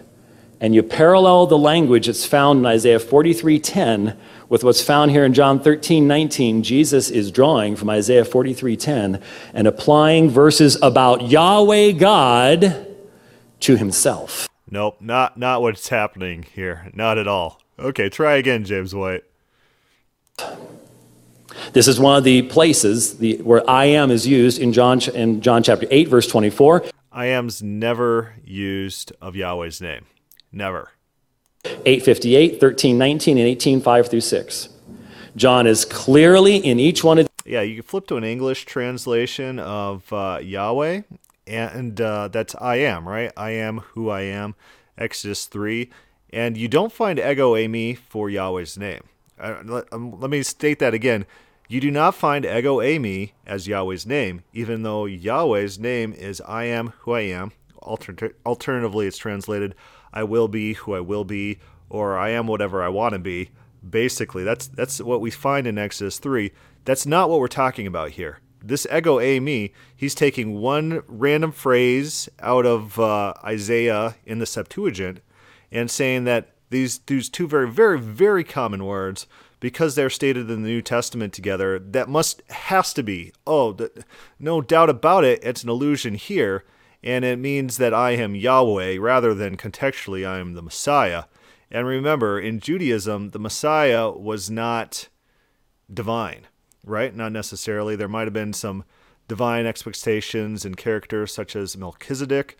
[0.59, 4.17] and you parallel the language that's found in Isaiah 43:10
[4.49, 9.21] with what's found here in John 13:19, Jesus is drawing from Isaiah 43:10
[9.53, 12.87] and applying verses about Yahweh God
[13.61, 14.49] to himself.
[14.69, 16.89] Nope, not not what's happening here.
[16.93, 17.61] Not at all.
[17.77, 19.23] Okay, try again, James White.
[21.73, 25.41] This is one of the places the, where I am is used in John in
[25.41, 26.85] John chapter 8 verse 24.
[27.11, 30.05] I am's never used of Yahweh's name.
[30.51, 30.91] Never.
[31.65, 34.69] 858, 13, 19, and 18, 5 through 6.
[35.35, 39.59] John is clearly in each one of Yeah, you can flip to an English translation
[39.59, 41.01] of uh, Yahweh,
[41.47, 43.31] and uh, that's I am, right?
[43.35, 44.55] I am who I am,
[44.97, 45.89] Exodus 3.
[46.31, 49.01] And you don't find ego eimi for Yahweh's name.
[49.39, 51.25] Uh, let, um, let me state that again.
[51.67, 56.65] You do not find ego eimi as Yahweh's name, even though Yahweh's name is I
[56.65, 57.51] am who I am.
[57.77, 59.75] Alter- alternatively, it's translated
[60.13, 63.49] I will be who I will be, or I am whatever I want to be.
[63.87, 66.51] Basically, that's that's what we find in Exodus 3.
[66.85, 68.39] That's not what we're talking about here.
[68.61, 75.21] This ego eimi, he's taking one random phrase out of uh, Isaiah in the Septuagint
[75.71, 79.27] and saying that these these two very very very common words
[79.59, 83.33] because they're stated in the New Testament together, that must has to be.
[83.45, 84.05] Oh, the,
[84.39, 86.63] no doubt about it, it's an allusion here,
[87.03, 91.25] and it means that I am Yahweh rather than contextually I am the Messiah.
[91.71, 95.07] And remember, in Judaism, the Messiah was not
[95.91, 96.47] divine,
[96.83, 97.15] right?
[97.15, 97.95] Not necessarily.
[97.95, 98.83] There might have been some
[99.27, 102.57] divine expectations and characters such as Melchizedek,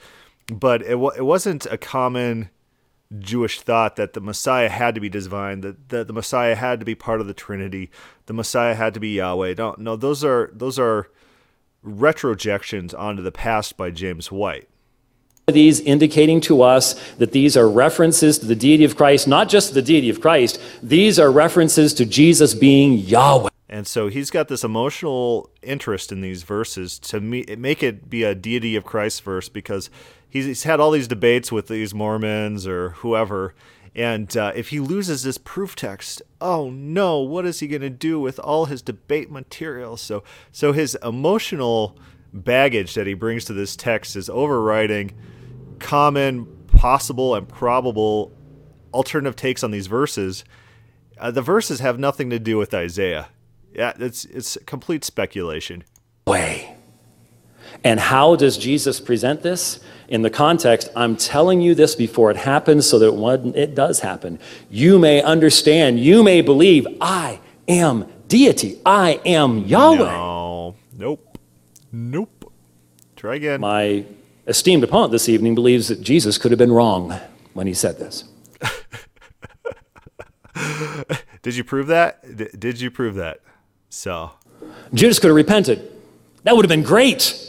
[0.51, 2.49] but it, it wasn't a common
[3.17, 6.85] Jewish thought that the Messiah had to be divine, that, that the Messiah had to
[6.85, 7.89] be part of the Trinity,
[8.27, 9.55] the Messiah had to be Yahweh.
[9.57, 11.09] No, no, those are those are
[11.85, 14.67] retrojections onto the past by James White.
[15.47, 19.73] These indicating to us that these are references to the deity of Christ, not just
[19.73, 23.49] the deity of Christ, these are references to Jesus being Yahweh.
[23.67, 28.35] And so he's got this emotional interest in these verses to make it be a
[28.35, 29.89] deity of Christ verse because
[30.29, 33.53] he's had all these debates with these Mormons or whoever.
[33.95, 37.89] And uh, if he loses this proof text, oh no, what is he going to
[37.89, 39.97] do with all his debate material?
[39.97, 41.97] So, so his emotional
[42.33, 45.13] baggage that he brings to this text is overriding
[45.79, 48.31] common, possible, and probable
[48.93, 50.43] alternative takes on these verses.
[51.17, 53.29] Uh, the verses have nothing to do with Isaiah.
[53.73, 55.83] Yeah, it's it's complete speculation.
[56.25, 56.75] Way.
[57.83, 59.79] And how does Jesus present this?
[60.09, 63.99] In the context, I'm telling you this before it happens so that when it does
[63.99, 69.97] happen, you may understand, you may believe, I am deity, I am Yahweh.
[69.97, 71.37] No, nope,
[71.91, 72.51] nope.
[73.15, 73.61] Try again.
[73.61, 74.03] My
[74.47, 77.13] esteemed opponent this evening believes that Jesus could have been wrong
[77.53, 78.23] when he said this.
[81.43, 82.59] Did you prove that?
[82.59, 83.41] Did you prove that?
[83.89, 84.31] So.
[84.91, 85.91] Judas could have repented.
[86.43, 87.48] That would have been great.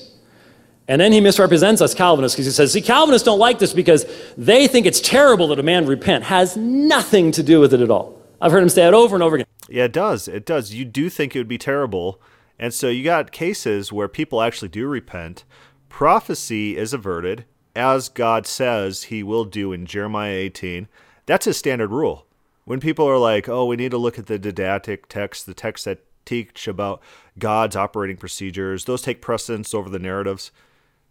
[0.91, 4.05] And then he misrepresents us Calvinists because he says, see, Calvinists don't like this because
[4.37, 6.25] they think it's terrible that a man repent.
[6.25, 8.21] Has nothing to do with it at all.
[8.41, 9.47] I've heard him say it over and over again.
[9.69, 10.27] Yeah, it does.
[10.27, 10.75] It does.
[10.75, 12.21] You do think it would be terrible.
[12.59, 15.45] And so you got cases where people actually do repent.
[15.89, 17.45] Prophecy is averted,
[17.77, 20.89] as God says he will do in Jeremiah 18.
[21.25, 22.27] That's a standard rule.
[22.65, 25.85] When people are like, oh, we need to look at the didactic text, the text
[25.85, 27.01] that teach about
[27.39, 30.51] God's operating procedures, those take precedence over the narratives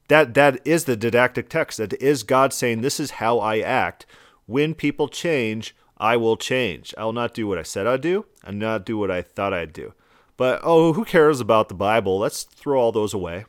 [0.09, 1.77] that that is the didactic text.
[1.77, 4.05] That is God saying, "This is how I act.
[4.45, 6.93] When people change, I will change.
[6.97, 9.53] I will not do what I said I'd do, and not do what I thought
[9.53, 9.93] I'd do."
[10.37, 12.17] But oh, who cares about the Bible?
[12.17, 13.43] Let's throw all those away.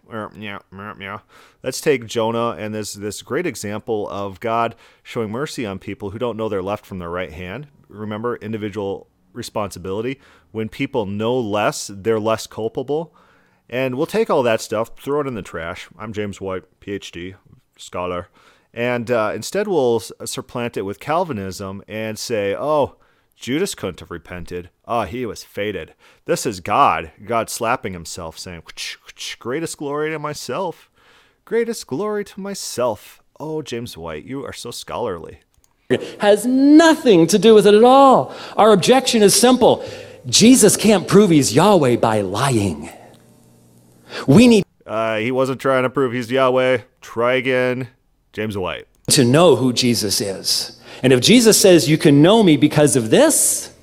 [1.62, 6.18] Let's take Jonah and this this great example of God showing mercy on people who
[6.18, 7.68] don't know their left from their right hand.
[7.88, 10.20] Remember individual responsibility.
[10.50, 13.14] When people know less, they're less culpable.
[13.70, 15.88] And we'll take all that stuff, throw it in the trash.
[15.96, 17.36] I'm James White, PhD,
[17.78, 18.26] scholar.
[18.74, 22.96] And uh, instead, we'll supplant it with Calvinism and say, oh,
[23.36, 24.70] Judas couldn't have repented.
[24.86, 25.94] Ah, oh, he was fated.
[26.24, 28.62] This is God, God slapping himself, saying,
[29.38, 30.90] greatest glory to myself.
[31.44, 33.22] greatest glory to myself.
[33.38, 35.40] Oh, James White, you are so scholarly.
[36.20, 38.34] Has nothing to do with it at all.
[38.56, 39.84] Our objection is simple
[40.26, 42.90] Jesus can't prove he's Yahweh by lying.
[44.26, 46.78] We need Uh, he wasn't trying to prove he's Yahweh.
[47.00, 47.88] Try again.
[48.32, 48.86] James White.
[49.10, 50.80] to know who Jesus is.
[51.02, 53.74] And if Jesus says you can know me because of this,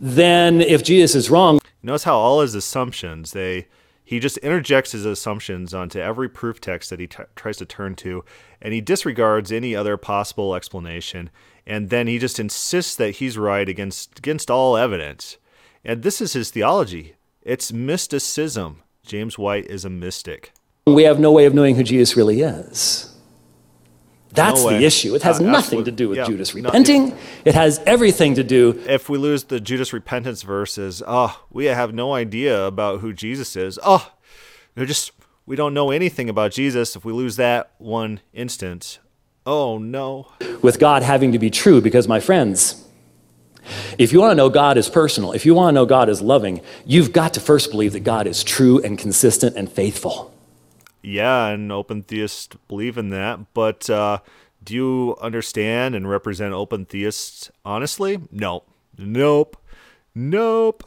[0.00, 3.66] then if Jesus is wrong, Notice how all his assumptions, they
[4.04, 7.94] he just interjects his assumptions onto every proof text that he t- tries to turn
[7.96, 8.24] to,
[8.60, 11.30] and he disregards any other possible explanation,
[11.64, 15.38] and then he just insists that he's right against against all evidence.
[15.84, 17.14] And this is his theology.
[17.42, 18.82] It's mysticism.
[19.10, 20.52] James White is a mystic.
[20.86, 23.12] we have no way of knowing who Jesus really is.
[24.32, 24.78] That's way.
[24.78, 25.16] the issue.
[25.16, 27.12] It has Uh, nothing to do with yeah, Judas no, repenting.
[27.44, 31.92] it has everything to do If we lose the Judas repentance verses, oh, we have
[31.92, 33.80] no idea about who Jesus is.
[33.84, 34.12] Oh,
[34.76, 35.10] we just
[35.46, 39.00] we don't know anything about Jesus if we lose that one instance.
[39.44, 40.28] Oh no.
[40.62, 42.86] with God having to be true because, my friends,
[43.98, 46.20] if you want to know God is personal, if you want to know God is
[46.20, 50.34] loving, you've got to first believe that God is true and consistent and faithful.
[51.02, 54.18] Yeah, and open theists believe in that, but uh,
[54.62, 58.18] do you understand and represent open theists honestly?
[58.30, 58.64] No.
[58.98, 59.56] Nope.
[60.14, 60.84] Nope.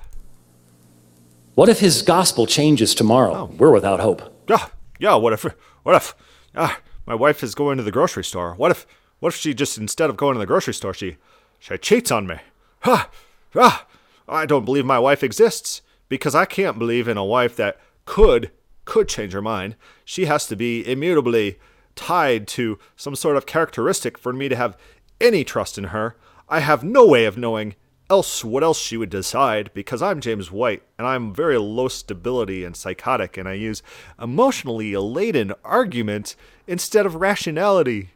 [1.55, 3.45] What if his gospel changes tomorrow?
[3.45, 4.21] We're without hope.
[4.49, 4.67] Yeah,
[4.99, 5.15] yeah.
[5.15, 5.45] What if?
[5.84, 6.15] What if?
[6.55, 8.53] Ah, my wife is going to the grocery store.
[8.55, 8.88] What if?
[9.19, 11.17] What if she just instead of going to the grocery store, she
[11.59, 12.38] she cheats on me?
[12.84, 13.09] Ha!
[13.55, 13.86] Ah!
[14.27, 18.51] I don't believe my wife exists because I can't believe in a wife that could
[18.86, 19.77] could change her mind.
[20.03, 21.59] She has to be immutably
[21.95, 24.77] tied to some sort of characteristic for me to have
[25.21, 26.17] any trust in her.
[26.49, 27.75] I have no way of knowing
[28.09, 32.65] else what else she would decide because I'm James White and I'm very low stability
[32.65, 33.81] and psychotic and I use
[34.21, 36.36] emotionally laden argument
[36.67, 38.09] instead of rationality.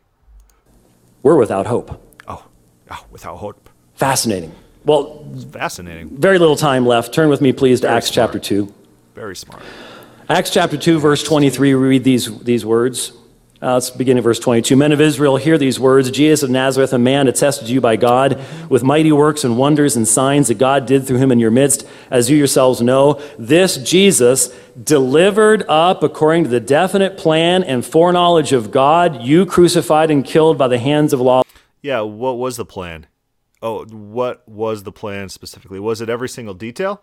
[1.24, 2.03] We're without hope.
[2.28, 2.47] Oh,
[2.91, 3.66] oh without hope.
[3.98, 4.54] Fascinating.
[4.86, 6.10] Well, fascinating.
[6.18, 7.14] very little time left.
[7.14, 8.28] Turn with me, please, to Very Acts smart.
[8.32, 8.74] chapter 2.
[9.16, 9.64] Very smart.
[10.30, 13.12] Acts chapter 2, verse 23, we read these, these words.
[13.60, 14.76] Uh, let's begin at verse 22.
[14.76, 17.95] Men of Israel, hear these words Jesus of Nazareth, a man attested to you by
[17.95, 18.39] God
[18.70, 21.84] with mighty works and wonders and signs that God did through him in your midst,
[22.12, 23.20] as you yourselves know.
[23.39, 30.12] This Jesus, delivered up according to the definite plan and foreknowledge of God, you crucified
[30.12, 31.41] and killed by the hands of law.
[31.82, 33.08] Yeah, what was the plan?
[33.62, 35.80] Oh, what was the plan specifically?
[35.80, 37.01] Was it every single detail?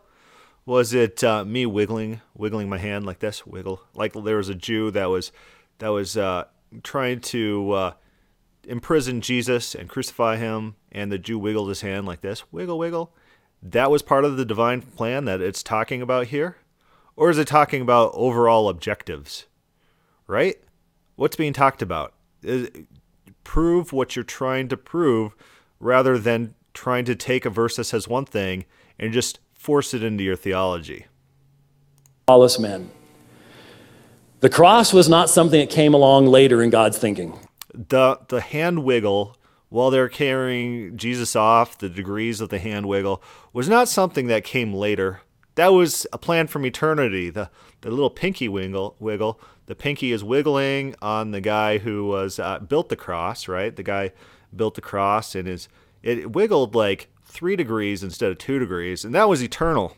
[0.66, 3.82] Was it uh, me wiggling, wiggling my hand like this, wiggle?
[3.94, 5.32] Like there was a Jew that was,
[5.78, 6.44] that was uh,
[6.82, 7.92] trying to uh,
[8.66, 13.12] imprison Jesus and crucify him, and the Jew wiggled his hand like this, wiggle, wiggle.
[13.62, 16.56] That was part of the divine plan that it's talking about here,
[17.16, 19.46] or is it talking about overall objectives?
[20.26, 20.56] Right?
[21.16, 22.14] What's being talked about?
[22.42, 22.70] Is,
[23.42, 25.34] prove what you're trying to prove
[25.84, 28.64] rather than trying to take a verse that says one thing
[28.98, 31.06] and just force it into your theology.
[32.26, 32.90] lawless men.
[34.40, 37.38] The cross was not something that came along later in God's thinking.
[37.72, 39.36] The the hand wiggle
[39.68, 43.22] while they're carrying Jesus off, the degrees of the hand wiggle
[43.52, 45.22] was not something that came later.
[45.56, 47.30] That was a plan from eternity.
[47.30, 47.50] The
[47.82, 49.40] the little pinky wiggle wiggle.
[49.66, 53.74] The pinky is wiggling on the guy who was uh, built the cross, right?
[53.74, 54.12] The guy
[54.56, 55.68] built the cross and is
[56.02, 59.96] it wiggled like three degrees instead of two degrees, and that was eternal,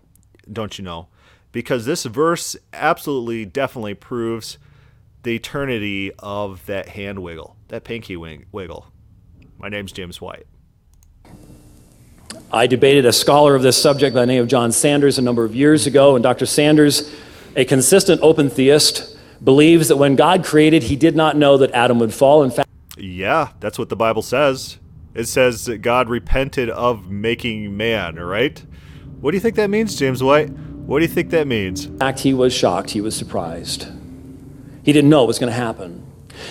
[0.51, 1.09] don't you know?
[1.53, 4.59] Because this verse absolutely, definitely proves
[5.23, 8.87] the eternity of that hand wiggle, that pinky wing wiggle.
[9.59, 10.47] My name's James White.
[12.53, 15.45] I debated a scholar of this subject by the name of John Sanders a number
[15.45, 16.47] of years ago, and Dr.
[16.47, 17.13] Sanders,
[17.57, 21.99] a consistent open theist, believes that when God created, he did not know that Adam
[21.99, 22.43] would fall.
[22.45, 22.66] In fact,
[22.97, 24.79] Yeah, that's what the Bible says.
[25.15, 28.63] It says that God repented of making man, right?
[29.21, 30.51] What do you think that means, James White?
[30.51, 31.87] What do you think that means?
[31.87, 33.89] In Fact, he was shocked, he was surprised.
[34.83, 36.07] He didn't know it was going to happen.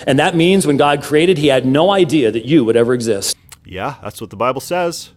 [0.06, 3.36] And that means when God created, he had no idea that you would ever exist.
[3.64, 5.12] Yeah, that's what the Bible says.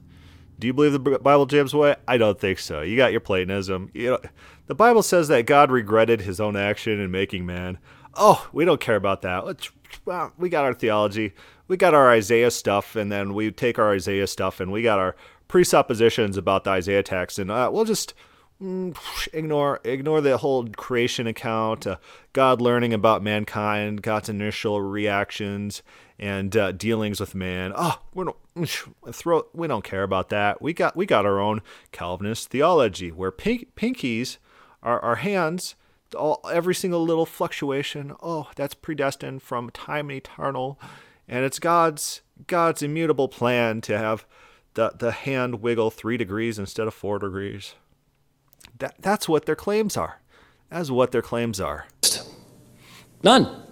[0.57, 1.97] Do you believe the Bible, James White?
[2.07, 2.81] I don't think so.
[2.81, 3.89] You got your Platonism.
[3.93, 4.19] You know,
[4.67, 7.77] the Bible says that God regretted his own action in making man.
[8.15, 9.45] Oh, we don't care about that.
[9.45, 9.71] Let's,
[10.05, 11.33] well, we got our theology.
[11.67, 14.99] We got our Isaiah stuff, and then we take our Isaiah stuff, and we got
[14.99, 15.15] our
[15.47, 18.13] presuppositions about the Isaiah text, and uh, we'll just
[18.61, 18.95] mm,
[19.33, 21.97] ignore ignore the whole creation account, uh,
[22.33, 25.83] God learning about mankind, God's initial reactions
[26.19, 27.71] and uh, dealings with man.
[27.75, 28.69] Oh, we don't
[29.11, 29.47] throw.
[29.53, 30.61] We don't care about that.
[30.61, 31.61] We got we got our own
[31.91, 34.37] Calvinist theology where pink, pinkies,
[34.83, 35.75] our our hands,
[36.15, 40.79] all, every single little fluctuation, oh, that's predestined from time eternal.
[41.27, 44.25] And it's God's God's immutable plan to have
[44.73, 47.75] the, the hand wiggle three degrees instead of four degrees.
[48.77, 50.21] That, that's what their claims are.
[50.69, 51.87] That's what their claims are.
[53.23, 53.63] None.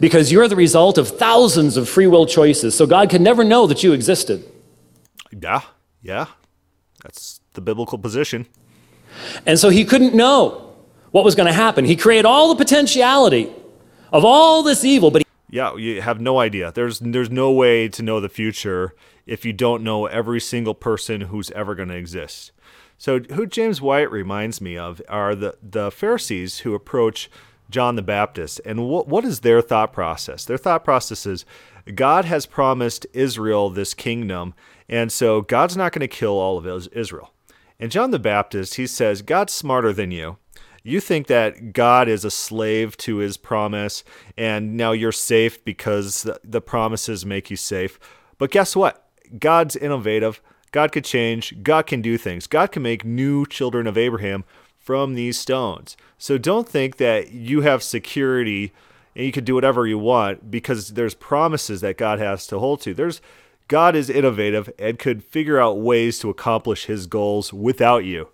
[0.00, 3.66] Because you're the result of thousands of free will choices, so God could never know
[3.66, 4.44] that you existed.
[5.30, 5.62] Yeah,
[6.02, 6.26] yeah.
[7.02, 8.46] That's the biblical position.
[9.46, 10.67] And so he couldn't know
[11.10, 11.84] what was going to happen.
[11.84, 13.52] He created all the potentiality
[14.12, 16.72] of all this evil, but yeah, you have no idea.
[16.72, 18.94] There's there's no way to know the future
[19.26, 22.52] if you don't know every single person who's ever going to exist.
[22.98, 27.30] So who James White reminds me of are the the Pharisees who approach
[27.70, 30.44] John the Baptist and what what is their thought process?
[30.44, 31.46] Their thought process is
[31.94, 34.52] God has promised Israel this kingdom,
[34.88, 37.32] and so God's not going to kill all of Israel.
[37.80, 40.36] And John the Baptist, he says, God's smarter than you.
[40.82, 44.04] You think that God is a slave to his promise,
[44.36, 47.98] and now you're safe because the promises make you safe.
[48.38, 49.08] But guess what?
[49.38, 50.40] God's innovative.
[50.70, 51.62] God could change.
[51.62, 52.46] God can do things.
[52.46, 54.44] God can make new children of Abraham
[54.78, 55.96] from these stones.
[56.16, 58.72] So don't think that you have security
[59.14, 62.80] and you can do whatever you want because there's promises that God has to hold
[62.82, 62.94] to.
[62.94, 63.20] There's
[63.66, 68.28] God is innovative and could figure out ways to accomplish his goals without you.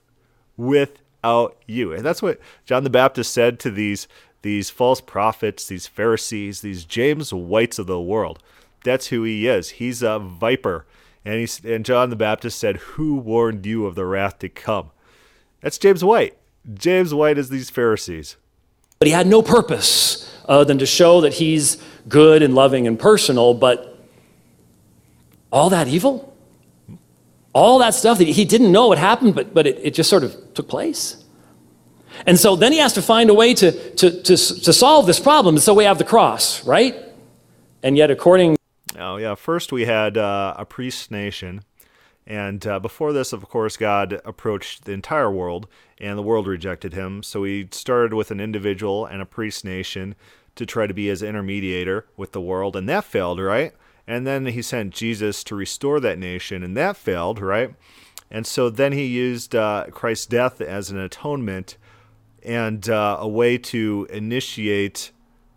[1.24, 1.92] Without you.
[1.94, 4.06] And that's what John the Baptist said to these
[4.42, 8.42] these false prophets, these Pharisees, these James Whites of the world.
[8.84, 9.70] That's who he is.
[9.70, 10.84] He's a viper.
[11.24, 14.90] And he's and John the Baptist said, "Who warned you of the wrath to come?"
[15.62, 16.36] That's James White.
[16.74, 18.36] James White is these Pharisees.
[18.98, 22.98] But he had no purpose other than to show that he's good and loving and
[22.98, 23.98] personal, but
[25.50, 26.33] all that evil,
[27.54, 30.24] all that stuff that he didn't know what happened, but, but it, it just sort
[30.24, 31.24] of took place.
[32.26, 35.20] And so then he has to find a way to, to, to, to solve this
[35.20, 35.58] problem.
[35.58, 36.94] So we have the cross, right?
[37.82, 38.56] And yet, according.
[38.98, 39.34] Oh, yeah.
[39.34, 41.62] First, we had uh, a priest nation.
[42.26, 46.94] And uh, before this, of course, God approached the entire world, and the world rejected
[46.94, 47.22] him.
[47.22, 50.14] So he started with an individual and a priest nation
[50.54, 53.74] to try to be his intermediator with the world, and that failed, right?
[54.06, 57.74] And then he sent Jesus to restore that nation, and that failed, right?
[58.30, 61.76] And so then he used uh, Christ's death as an atonement
[62.42, 65.12] and uh, a way to initiate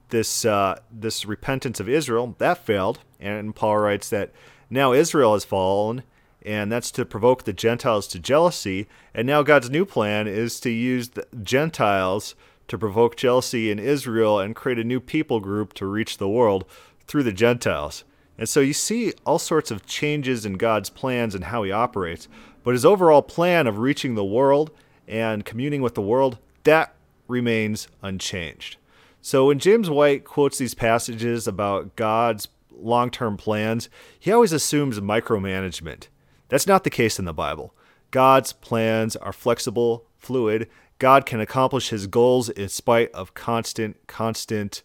[0.10, 2.36] this uh, this repentance of Israel.
[2.38, 4.32] That failed, and Paul writes that
[4.70, 6.04] now Israel has fallen,
[6.42, 8.88] and that's to provoke the Gentiles to jealousy.
[9.14, 12.36] And now God's new plan is to use the Gentiles
[12.68, 16.66] to provoke jealousy in Israel and create a new people group to reach the world
[17.06, 18.04] through the Gentiles.
[18.38, 22.28] And so you see all sorts of changes in God's plans and how he operates.
[22.64, 24.72] But his overall plan of reaching the world
[25.08, 26.94] and communing with the world, that
[27.28, 28.78] remains unchanged.
[29.22, 35.00] So when James White quotes these passages about God's long term plans, he always assumes
[35.00, 36.08] micromanagement.
[36.50, 37.74] That's not the case in the Bible.
[38.12, 40.70] God's plans are flexible, fluid.
[41.00, 44.82] God can accomplish his goals in spite of constant, constant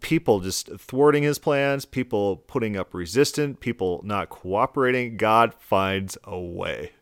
[0.00, 6.38] people just thwarting his plans, people putting up resistance, people not cooperating, God finds a
[6.38, 6.92] way.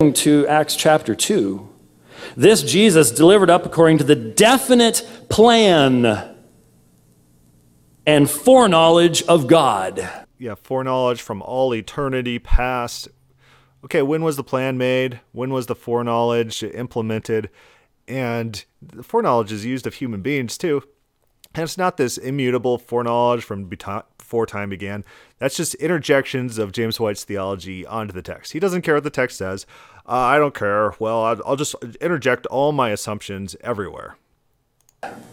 [0.00, 1.68] To Acts chapter 2,
[2.36, 6.36] this Jesus delivered up according to the definite plan
[8.06, 10.08] and foreknowledge of God.
[10.38, 13.08] Yeah, foreknowledge from all eternity past.
[13.84, 15.20] Okay, when was the plan made?
[15.32, 17.50] When was the foreknowledge implemented?
[18.08, 20.82] And the foreknowledge is used of human beings too.
[21.54, 25.04] And it's not this immutable foreknowledge from before time began.
[25.38, 28.52] That's just interjections of James White's theology onto the text.
[28.52, 29.66] He doesn't care what the text says.
[30.06, 30.94] Uh, I don't care.
[31.00, 34.16] Well, I'll just interject all my assumptions everywhere.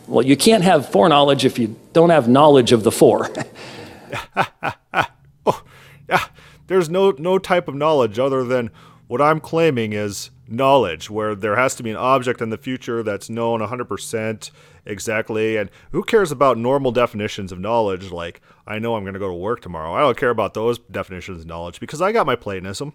[0.07, 3.29] Well, you can't have foreknowledge if you don't have knowledge of the fore.
[5.45, 5.63] oh,
[6.09, 6.23] yeah.
[6.67, 8.71] There's no no type of knowledge other than
[9.07, 13.03] what I'm claiming is knowledge, where there has to be an object in the future
[13.03, 14.51] that's known 100%
[14.87, 15.57] exactly.
[15.57, 18.11] And who cares about normal definitions of knowledge?
[18.11, 19.93] Like, I know I'm going to go to work tomorrow.
[19.93, 22.93] I don't care about those definitions of knowledge because I got my Platonism.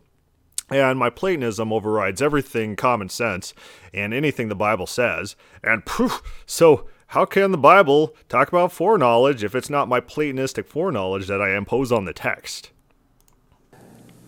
[0.71, 3.53] And my Platonism overrides everything common sense
[3.93, 5.37] and anything the Bible says.
[5.63, 10.67] And poof, so how can the Bible talk about foreknowledge if it's not my Platonistic
[10.67, 12.71] foreknowledge that I impose on the text?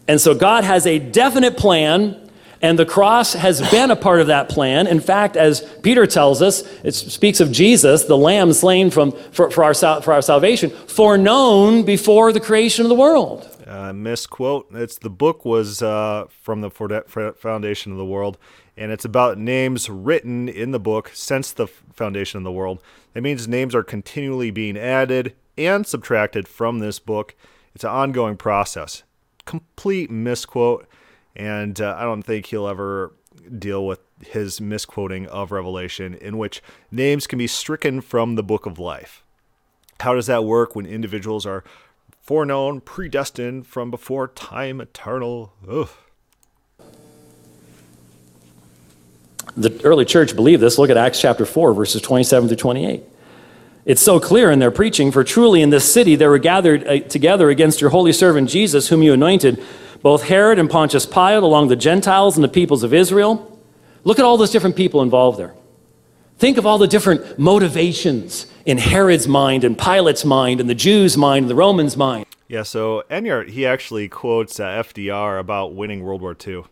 [0.07, 2.24] And so God has a definite plan
[2.65, 4.87] and the cross has been a part of that plan.
[4.87, 9.51] In fact, as Peter tells us, it speaks of Jesus, the lamb slain from, for,
[9.51, 13.47] for, our, for our salvation, foreknown before the creation of the world.
[13.67, 14.69] uh, misquote.
[14.73, 18.39] It's the book was uh, from the foundation of the world,
[18.79, 22.81] and it's about names written in the book since the foundation of the world.
[23.13, 27.35] That means names are continually being added and subtracted from this book.
[27.75, 29.03] It's an ongoing process.
[29.45, 30.87] Complete misquote,
[31.37, 33.13] and uh, I don't think he'll ever
[33.59, 38.67] deal with his misquoting of Revelation, in which names can be stricken from the book
[38.67, 39.25] of life.
[40.01, 41.65] How does that work when individuals are
[42.23, 45.53] foreknown, predestined from before time eternal?
[45.69, 45.89] Ugh.
[49.57, 50.79] The early church believed this.
[50.79, 53.03] Look at Acts chapter 4, verses 27 through 28.
[53.85, 57.01] It's so clear in their preaching, for truly in this city they were gathered uh,
[57.01, 59.63] together against your holy servant Jesus, whom you anointed,
[60.05, 63.59] both Herod and Pontius Pilate, along the Gentiles and the peoples of Israel.
[64.05, 65.55] Look at all those different people involved there.
[66.37, 71.17] Think of all the different motivations in Herod's mind and Pilate's mind and the Jews'
[71.17, 72.27] mind and the Romans' mind.
[72.49, 76.65] Yeah, so Enyart, he actually quotes uh, FDR about winning World War II.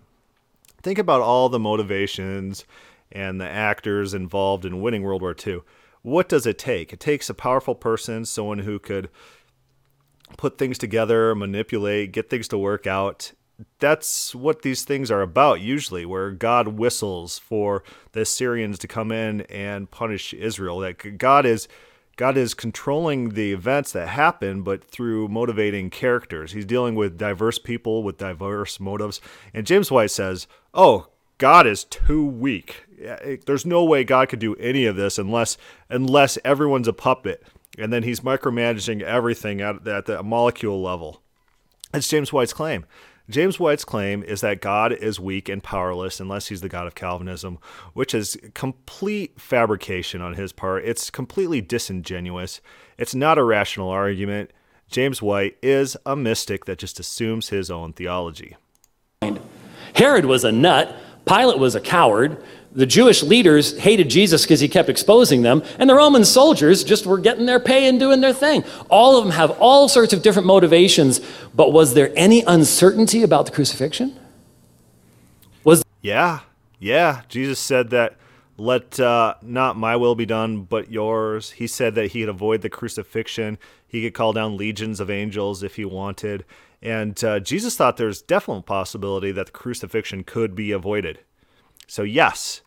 [0.82, 2.66] Think about all the motivations
[3.10, 5.60] and the actors involved in winning World War II.
[6.02, 6.92] What does it take?
[6.92, 9.08] It takes a powerful person, someone who could
[10.36, 13.32] put things together, manipulate, get things to work out,
[13.78, 19.12] that's what these things are about usually where god whistles for the Syrians to come
[19.12, 20.78] in and punish israel.
[20.80, 21.68] That god is
[22.16, 26.52] god is controlling the events that happen but through motivating characters.
[26.52, 29.20] He's dealing with diverse people with diverse motives.
[29.54, 31.08] And james white says oh
[31.38, 32.84] god is too weak.
[33.46, 35.56] There's no way god could do any of this unless
[35.88, 37.42] unless everyone's a puppet
[37.78, 41.22] and then he's micromanaging everything at, at the molecule level
[41.92, 42.84] that's james white's claim
[43.30, 46.94] James White's claim is that God is weak and powerless unless he's the God of
[46.94, 47.58] Calvinism,
[47.94, 50.84] which is complete fabrication on his part.
[50.84, 52.60] It's completely disingenuous.
[52.98, 54.50] It's not a rational argument.
[54.90, 58.56] James White is a mystic that just assumes his own theology.
[59.94, 60.94] Herod was a nut,
[61.26, 62.42] Pilate was a coward,
[62.74, 67.06] the Jewish leaders hated Jesus because he kept exposing them, and the Roman soldiers just
[67.06, 68.64] were getting their pay and doing their thing.
[68.88, 71.20] All of them have all sorts of different motivations,
[71.54, 74.18] but was there any uncertainty about the crucifixion?
[75.64, 76.40] Was Yeah,
[76.78, 77.22] yeah.
[77.28, 78.16] Jesus said that
[78.56, 81.52] let uh, not my will be done, but yours.
[81.52, 83.58] He said that he could avoid the crucifixion.
[83.86, 86.44] He could call down legions of angels if he wanted.
[86.80, 91.20] And uh, Jesus thought there's definitely a possibility that the crucifixion could be avoided.
[91.86, 92.62] So, yes,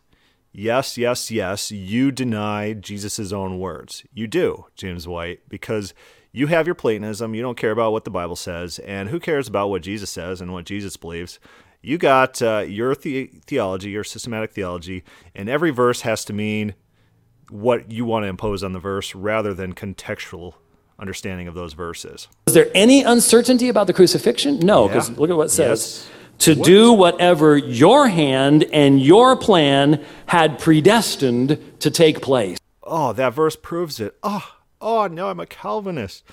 [0.52, 4.04] yes, yes, yes, you deny Jesus' own words.
[4.12, 5.94] You do, James White, because
[6.32, 7.34] you have your Platonism.
[7.34, 8.78] You don't care about what the Bible says.
[8.80, 11.38] And who cares about what Jesus says and what Jesus believes?
[11.82, 15.04] You got uh, your the- theology, your systematic theology,
[15.34, 16.74] and every verse has to mean
[17.48, 20.54] what you want to impose on the verse rather than contextual
[20.98, 22.28] understanding of those verses.
[22.48, 24.58] Is there any uncertainty about the crucifixion?
[24.58, 25.16] No, because yeah.
[25.18, 26.06] look at what it says.
[26.06, 32.58] Yes to do whatever your hand and your plan had predestined to take place.
[32.82, 34.16] Oh, that verse proves it.
[34.22, 36.24] Oh, oh, now I'm a Calvinist.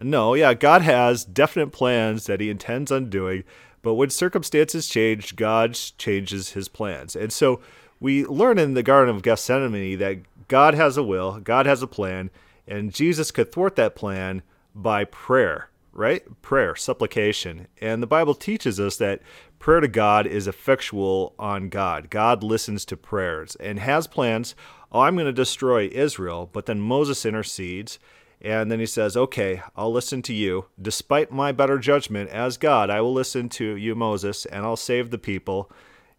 [0.00, 3.42] No, yeah, God has definite plans that he intends on doing,
[3.82, 7.16] but when circumstances change, God changes his plans.
[7.16, 7.60] And so
[8.00, 11.86] we learn in the Garden of Gethsemane that God has a will, God has a
[11.88, 12.30] plan,
[12.66, 14.42] and Jesus could thwart that plan
[14.74, 16.22] by prayer, right?
[16.42, 17.66] Prayer, supplication.
[17.80, 19.20] And the Bible teaches us that
[19.58, 22.10] prayer to God is effectual on God.
[22.10, 24.54] God listens to prayers and has plans.
[24.90, 26.48] Oh, I'm going to destroy Israel.
[26.52, 27.98] But then Moses intercedes.
[28.40, 30.66] And then he says, Okay, I'll listen to you.
[30.80, 35.10] Despite my better judgment as God, I will listen to you, Moses, and I'll save
[35.10, 35.70] the people.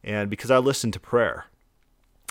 [0.03, 1.45] And because I listen to prayer.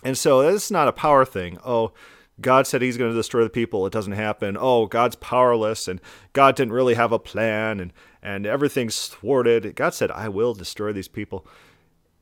[0.05, 1.59] And so it's not a power thing.
[1.65, 1.93] Oh,
[2.41, 3.87] God said he's going to destroy the people.
[3.87, 4.57] It doesn't happen.
[4.59, 6.01] Oh, God's powerless and
[6.33, 9.75] God didn't really have a plan and, and everything's thwarted.
[9.75, 11.47] God said, I will destroy these people.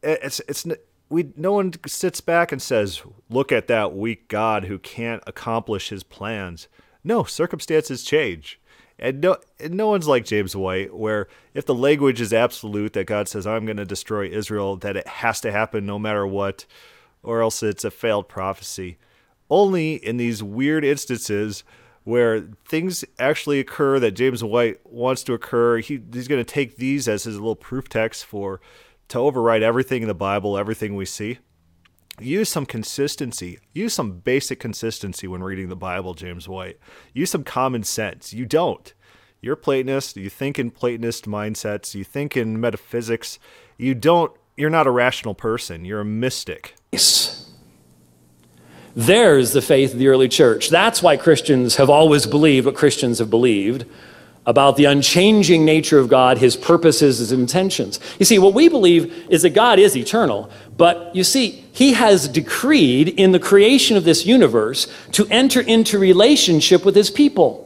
[0.02, 0.66] It's, it's,
[1.08, 5.90] we, no one sits back and says, look at that weak God who can't accomplish
[5.90, 6.68] his plans.
[7.04, 8.58] No, circumstances change.
[8.98, 13.06] And no, and no one's like James White, where if the language is absolute that
[13.06, 16.64] God says, I'm going to destroy Israel, that it has to happen no matter what,
[17.22, 18.96] or else it's a failed prophecy
[19.50, 21.64] only in these weird instances
[22.04, 25.78] where things actually occur that James White wants to occur.
[25.78, 28.60] He, he's going to take these as his little proof text for
[29.08, 31.38] to override everything in the Bible, everything we see.
[32.20, 33.58] Use some consistency.
[33.72, 36.78] Use some basic consistency when reading the Bible, James White.
[37.12, 38.32] Use some common sense.
[38.32, 38.94] You don't.
[39.40, 40.16] You're Platonist.
[40.16, 41.94] You think in Platonist mindsets.
[41.94, 43.38] You think in metaphysics.
[43.76, 44.32] You don't.
[44.56, 45.84] You're not a rational person.
[45.84, 46.76] You're a mystic.
[48.96, 50.70] There's the faith of the early church.
[50.70, 53.84] That's why Christians have always believed what Christians have believed.
[54.46, 57.98] about the unchanging nature of God, his purposes, his intentions.
[58.20, 62.28] You see, what we believe is that God is eternal, but you see, he has
[62.28, 67.65] decreed in the creation of this universe to enter into relationship with his people.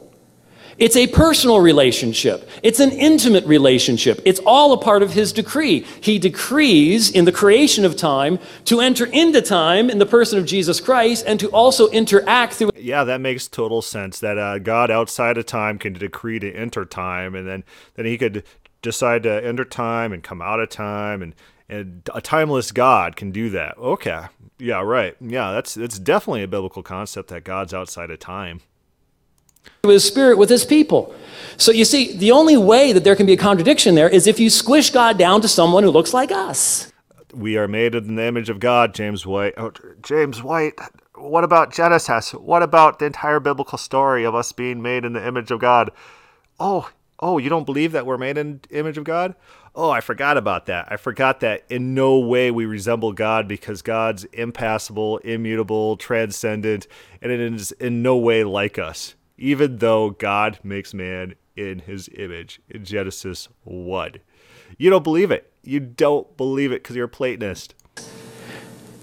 [0.81, 2.49] It's a personal relationship.
[2.63, 4.19] It's an intimate relationship.
[4.25, 5.81] It's all a part of his decree.
[6.01, 10.47] He decrees in the creation of time to enter into time in the person of
[10.47, 12.71] Jesus Christ and to also interact through.
[12.75, 14.17] Yeah, that makes total sense.
[14.17, 17.63] That uh, God outside of time can decree to enter time, and then
[17.93, 18.43] then he could
[18.81, 21.35] decide to enter time and come out of time, and
[21.69, 23.77] and a timeless God can do that.
[23.77, 24.23] Okay,
[24.57, 25.15] yeah, right.
[25.21, 28.61] Yeah, that's that's definitely a biblical concept that God's outside of time
[29.89, 31.13] his spirit with his people.
[31.57, 34.39] So you see, the only way that there can be a contradiction there is if
[34.39, 36.91] you squish God down to someone who looks like us.
[37.33, 39.55] We are made in the image of God, James White.
[39.57, 39.71] Oh,
[40.03, 40.79] James White,
[41.15, 42.31] what about Genesis?
[42.31, 45.89] What about the entire biblical story of us being made in the image of God?
[46.59, 49.33] Oh, oh, you don't believe that we're made in image of God?
[49.73, 50.91] Oh, I forgot about that.
[50.91, 56.85] I forgot that in no way we resemble God because God's impassible, immutable, transcendent,
[57.19, 62.09] and it is in no way like us even though God makes man in his
[62.15, 64.13] image in Genesis 1.
[64.77, 65.51] You don't believe it.
[65.63, 67.73] You don't believe it because you're a Platonist.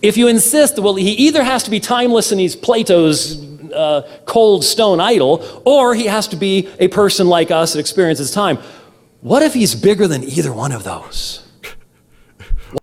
[0.00, 4.64] If you insist, well, he either has to be timeless and he's Plato's uh, cold
[4.64, 8.58] stone idol, or he has to be a person like us that experiences time.
[9.20, 11.48] What if he's bigger than either one of those?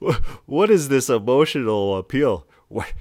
[0.46, 2.46] what is this emotional appeal?
[2.68, 2.92] What,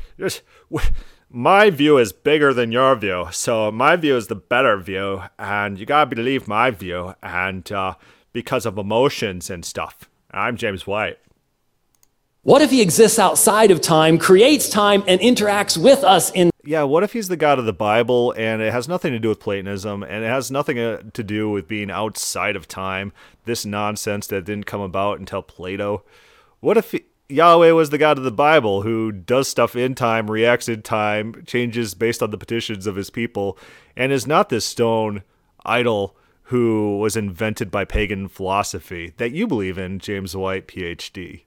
[0.69, 0.93] what,
[1.35, 5.81] my view is bigger than your view, so my view is the better view, and
[5.81, 7.95] you gotta believe my view, and uh,
[8.33, 10.09] because of emotions and stuff.
[10.31, 11.19] I'm James White.
[12.43, 16.51] What if he exists outside of time, creates time, and interacts with us in?
[16.63, 19.31] Yeah, what if he's the God of the Bible, and it has nothing to do
[19.31, 23.13] with Platonism, and it has nothing uh, to do with being outside of time?
[23.45, 26.05] This nonsense that didn't come about until Plato.
[26.61, 26.93] What if?
[26.93, 30.83] He, Yahweh was the God of the Bible who does stuff in time, reacts in
[30.83, 33.57] time, changes based on the petitions of his people,
[33.97, 35.23] and is not this stone
[35.65, 36.15] idol
[36.49, 41.43] who was invented by pagan philosophy that you believe in, James White, PhD.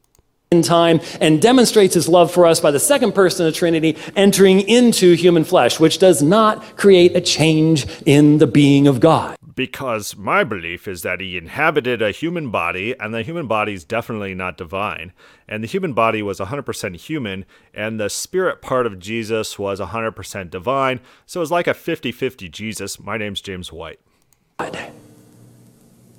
[0.50, 3.98] In time and demonstrates his love for us by the second person of the Trinity
[4.16, 9.38] entering into human flesh, which does not create a change in the being of God
[9.58, 13.84] because my belief is that he inhabited a human body, and the human body is
[13.84, 15.12] definitely not divine.
[15.48, 17.44] And the human body was 100% human,
[17.74, 21.00] and the spirit part of Jesus was 100% divine.
[21.26, 23.00] So it was like a 50 50 Jesus.
[23.00, 24.00] My name's James White.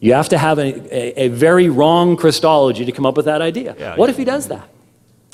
[0.01, 0.63] You have to have a,
[0.93, 3.77] a, a, very wrong Christology to come up with that idea.
[3.79, 4.11] Yeah, what yeah.
[4.11, 4.69] if he does that?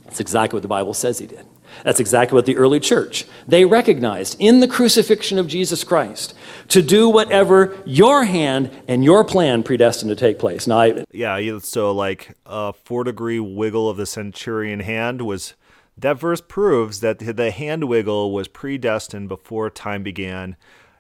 [0.05, 1.47] That's exactly what the Bible says he did.
[1.83, 3.27] That's exactly what the early church.
[3.47, 6.35] They recognized in the crucifixion of Jesus Christ
[6.69, 10.67] to do whatever your hand and your plan predestined to take place.
[10.67, 15.55] Now, I, yeah, so like a four degree wiggle of the centurion hand was
[15.97, 20.57] that verse proves that the hand wiggle was predestined before time began.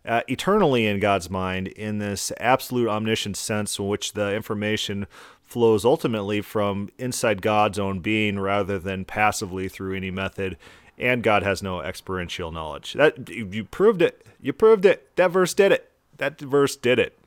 [0.07, 5.07] Uh, eternally in God's mind, in this absolute omniscient sense in which the information
[5.45, 10.57] flows ultimately from inside God's own being rather than passively through any method.
[10.99, 12.95] And God has no experiential knowledge.
[12.95, 14.27] That you proved it.
[14.41, 15.15] You proved it.
[15.17, 15.91] That verse did it.
[16.19, 17.19] That verse did it.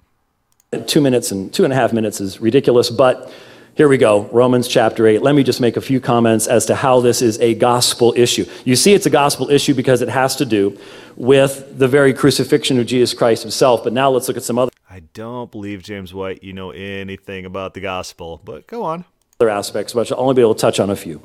[0.86, 3.32] Two minutes and two and a half minutes is ridiculous, but
[3.78, 5.22] here we go, Romans chapter 8.
[5.22, 8.44] Let me just make a few comments as to how this is a gospel issue.
[8.66, 10.78] You see, it's a gospel issue because it has to do
[11.16, 13.84] with the very crucifixion of Jesus Christ himself.
[13.84, 14.72] But now let's look at some other.
[14.98, 19.06] I don't believe, James White, you know anything about the gospel, but go on.
[19.40, 21.22] Other aspects, but I'll only be able to touch on a few.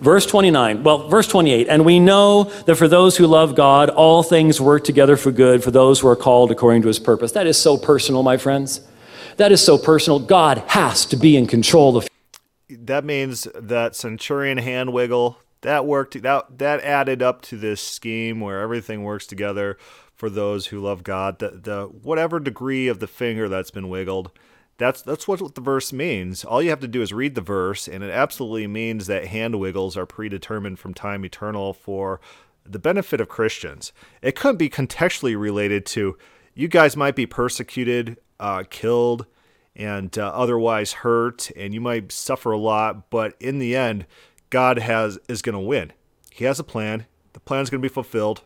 [0.00, 4.22] Verse 29, well, verse 28, and we know that for those who love God, all
[4.22, 7.32] things work together for good for those who are called according to his purpose.
[7.32, 8.80] That is so personal, my friends.
[9.36, 10.18] That is so personal.
[10.18, 12.08] God has to be in control of.
[12.70, 16.22] That means that centurion hand wiggle that worked.
[16.22, 19.76] That that added up to this scheme where everything works together
[20.18, 21.38] for those who love God.
[21.38, 24.32] The, the whatever degree of the finger that's been wiggled,
[24.76, 26.44] that's that's what the verse means.
[26.44, 29.58] All you have to do is read the verse, and it absolutely means that hand
[29.58, 32.20] wiggles are predetermined from time eternal for
[32.66, 33.92] the benefit of Christians.
[34.20, 36.18] It couldn't be contextually related to
[36.52, 39.26] you guys might be persecuted, uh, killed,
[39.76, 44.04] and uh, otherwise hurt, and you might suffer a lot, but in the end,
[44.50, 45.92] God has is going to win.
[46.32, 47.06] He has a plan.
[47.34, 48.42] The plan is going to be fulfilled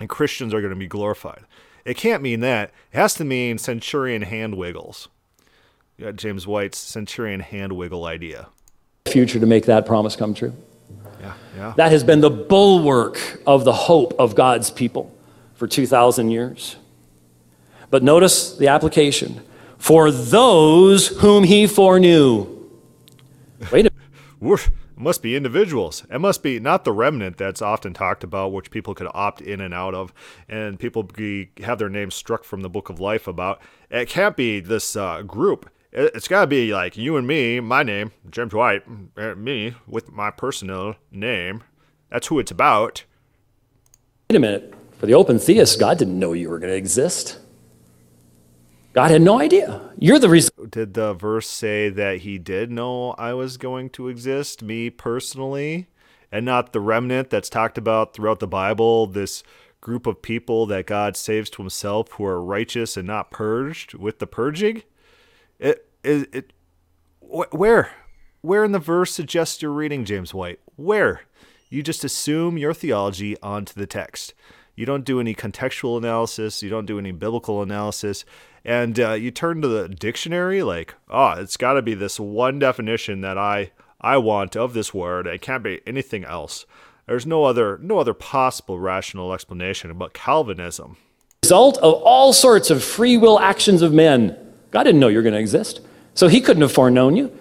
[0.00, 1.44] and Christians are going to be glorified.
[1.84, 2.70] It can't mean that.
[2.92, 5.08] It has to mean centurion hand wiggles.
[5.96, 8.48] You got James White's centurion hand wiggle idea.
[9.06, 10.54] Future to make that promise come true.
[11.20, 11.74] Yeah, yeah.
[11.76, 15.12] That has been the bulwark of the hope of God's people
[15.54, 16.76] for 2,000 years.
[17.90, 19.40] But notice the application
[19.78, 22.46] for those whom he foreknew.
[23.72, 23.90] Wait a
[24.40, 24.70] Woof.
[24.98, 26.04] It must be individuals.
[26.10, 29.60] It must be not the remnant that's often talked about, which people could opt in
[29.60, 30.12] and out of,
[30.48, 33.62] and people be, have their names struck from the book of life about.
[33.90, 35.70] It can't be this uh, group.
[35.92, 38.82] It, it's got to be like you and me, my name, James White,
[39.16, 41.62] uh, me with my personal name.
[42.10, 43.04] That's who it's about.
[44.28, 44.74] Wait a minute.
[44.98, 47.38] For the open theist, God didn't know you were going to exist.
[48.98, 49.80] God had no idea.
[49.96, 50.50] You're the reason.
[50.70, 55.86] Did the verse say that he did know I was going to exist, me personally,
[56.32, 59.06] and not the remnant that's talked about throughout the Bible?
[59.06, 59.44] This
[59.80, 64.18] group of people that God saves to himself who are righteous and not purged with
[64.18, 64.82] the purging?
[65.60, 66.52] It, it, it
[67.20, 67.92] where?
[68.40, 70.58] Where in the verse suggests you're reading James White?
[70.74, 71.20] Where?
[71.70, 74.34] You just assume your theology onto the text.
[74.74, 76.64] You don't do any contextual analysis.
[76.64, 78.24] You don't do any biblical analysis.
[78.64, 82.58] And uh, you turn to the dictionary, like, oh, it's got to be this one
[82.58, 85.26] definition that I I want of this word.
[85.26, 86.66] It can't be anything else.
[87.06, 90.96] There's no other no other possible rational explanation about Calvinism.
[91.42, 94.36] Result of all sorts of free will actions of men.
[94.70, 95.80] God didn't know you're going to exist,
[96.14, 97.36] so He couldn't have foreknown you.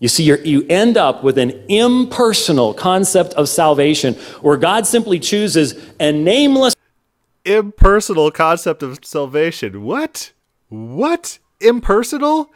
[0.00, 5.74] You see, you end up with an impersonal concept of salvation where God simply chooses
[6.00, 6.73] a nameless.
[7.44, 9.82] Impersonal concept of salvation.
[9.82, 10.32] What?
[10.68, 11.38] What?
[11.60, 12.52] Impersonal?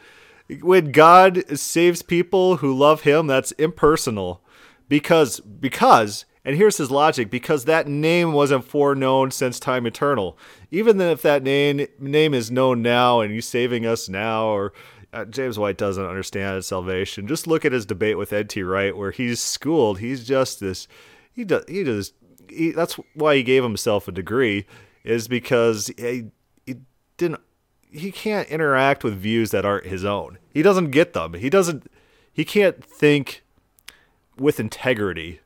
[0.61, 4.41] When God saves people who love Him, that's impersonal.
[4.87, 10.35] Because, because, and here's his logic because that name wasn't foreknown since time eternal.
[10.71, 14.73] Even then, if that name name is known now and he's saving us now, or
[15.13, 17.27] uh, James White doesn't understand salvation.
[17.27, 18.63] Just look at his debate with N.T.
[18.63, 19.99] Wright, where he's schooled.
[19.99, 20.87] He's just this.
[21.31, 21.65] He does.
[21.67, 22.13] He does.
[22.49, 24.65] He, that's why he gave himself a degree,
[25.03, 26.31] is because he,
[26.65, 26.75] he
[27.17, 27.41] didn't.
[27.91, 30.37] He can't interact with views that aren't his own.
[30.53, 31.33] He doesn't get them.
[31.33, 31.89] He doesn't.
[32.31, 33.43] He can't think
[34.37, 35.41] with integrity.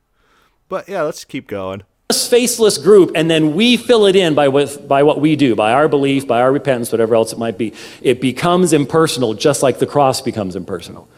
[0.68, 4.86] But yeah, let's keep going faceless group, and then we fill it in by what,
[4.86, 7.72] by what we do, by our belief, by our repentance, whatever else it might be.
[8.02, 11.08] It becomes impersonal, just like the cross becomes impersonal.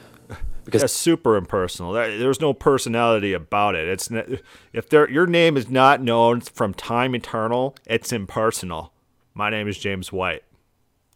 [0.67, 1.93] Because That's super impersonal.
[1.93, 3.89] There's no personality about it.
[3.89, 4.11] It's
[4.73, 8.93] if there, your name is not known from time eternal, it's impersonal.
[9.33, 10.43] My name is James White.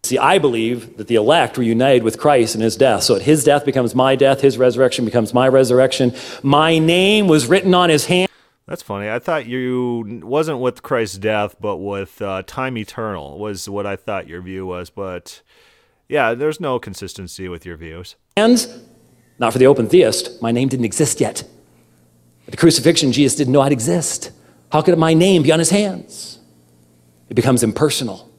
[0.05, 3.03] See, I believe that the elect were united with Christ in his death.
[3.03, 6.15] So his death becomes my death, his resurrection becomes my resurrection.
[6.43, 8.31] My name was written on his hand.
[8.67, 9.11] That's funny.
[9.11, 13.97] I thought you wasn't with Christ's death, but with uh, time eternal was what I
[13.97, 14.91] thought your view was.
[14.91, 15.43] But
[16.09, 18.17] yeah, there's no consistency with your views.
[18.37, 18.67] And
[19.41, 21.43] not for the open theist, my name didn't exist yet.
[22.47, 24.31] At the crucifixion, Jesus didn't know I'd exist.
[24.71, 26.39] How could my name be on his hands?
[27.29, 28.31] It becomes impersonal.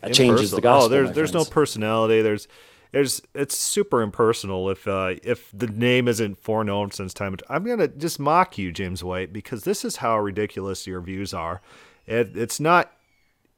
[0.00, 0.36] That impersonal.
[0.36, 0.86] changes the gospel.
[0.86, 2.22] Oh, there's there's no personality.
[2.22, 2.48] There's
[2.92, 7.36] there's it's super impersonal if uh, if the name isn't foreknown since time.
[7.50, 11.60] I'm gonna just mock you, James White, because this is how ridiculous your views are.
[12.06, 12.92] It, it's not.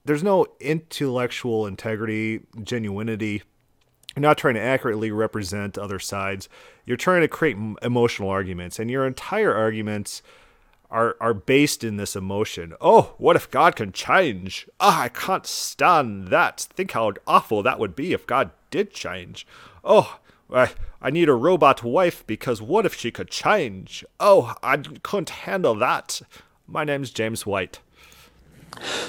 [0.04, 3.42] There's no intellectual integrity, genuinity.
[4.18, 6.48] You're not trying to accurately represent other sides.
[6.84, 10.22] You're trying to create emotional arguments, and your entire arguments
[10.90, 12.74] are are based in this emotion.
[12.80, 14.68] Oh, what if God can change?
[14.80, 16.62] Ah, oh, I can't stand that.
[16.62, 19.46] Think how awful that would be if God did change.
[19.84, 20.18] Oh,
[20.52, 24.04] I, I need a robot wife because what if she could change?
[24.18, 26.22] Oh, I couldn't handle that.
[26.66, 27.78] My name's James White.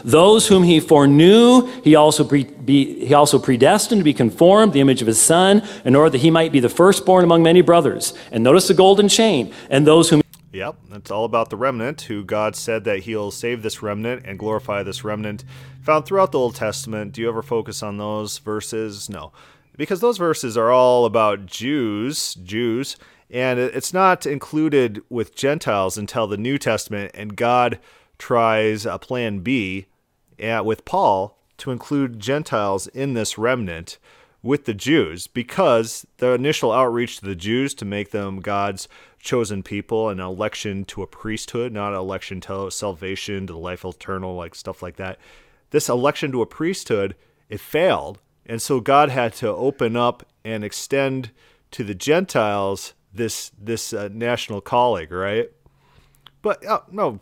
[0.04, 4.82] Those whom he foreknew, he also, pre- be, he also predestined to be conformed the
[4.82, 8.14] image of his son, in order that he might be the firstborn among many brothers.
[8.32, 9.54] And notice the golden chain.
[9.70, 13.62] And those whom Yep, it's all about the remnant, who God said that He'll save
[13.62, 15.44] this remnant and glorify this remnant.
[15.84, 17.14] Found throughout the Old Testament.
[17.14, 19.10] Do you ever focus on those verses?
[19.10, 19.32] No,
[19.78, 22.98] because those verses are all about Jews, Jews,
[23.30, 27.78] and it's not included with Gentiles until the New Testament, and God
[28.20, 29.88] tries a plan B
[30.38, 33.98] with Paul to include Gentiles in this remnant
[34.42, 38.88] with the Jews because the initial outreach to the Jews to make them God's
[39.20, 44.56] chosen people, an election to a priesthood, not election to salvation, to life eternal, like
[44.56, 45.20] stuff like that.
[45.72, 47.16] This election to a priesthood,
[47.50, 48.20] it failed.
[48.46, 51.32] And so God had to open up and extend
[51.72, 55.52] to the Gentiles this this uh, national calling, right?
[56.42, 57.20] But oh, no,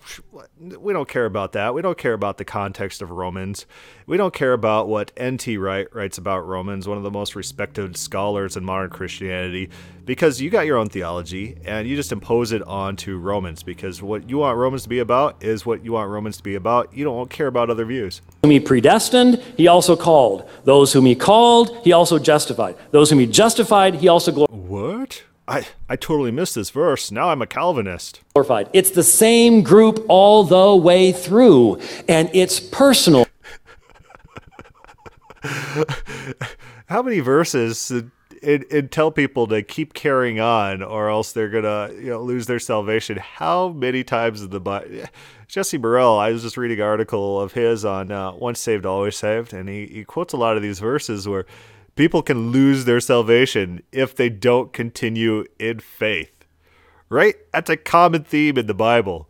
[0.59, 1.73] we don't care about that.
[1.73, 3.65] We don't care about the context of Romans.
[4.05, 5.57] We don't care about what N.T.
[5.57, 9.69] Wright writes about Romans, one of the most respected scholars in modern Christianity,
[10.05, 14.29] because you got your own theology and you just impose it onto Romans because what
[14.29, 16.93] you want Romans to be about is what you want Romans to be about.
[16.95, 18.21] You don't care about other views.
[18.43, 20.47] Whom he predestined, he also called.
[20.63, 22.75] Those whom he called, he also justified.
[22.91, 24.59] Those whom he justified, he also glorified.
[24.59, 25.23] What?
[25.47, 27.09] I, I totally missed this verse.
[27.11, 28.19] Now I'm a Calvinist.
[28.73, 33.25] It's the same group all the way through, and it's personal.
[36.87, 37.91] How many verses
[38.41, 42.47] it, it tell people to keep carrying on, or else they're gonna you know lose
[42.47, 43.17] their salvation?
[43.17, 45.05] How many times in the Bible?
[45.47, 49.15] Jesse Morrell, I was just reading an article of his on uh, "Once Saved, Always
[49.15, 51.45] Saved," and he, he quotes a lot of these verses where
[51.97, 56.45] people can lose their salvation if they don't continue in faith.
[57.09, 57.35] Right?
[57.51, 59.29] That's a common theme in the Bible.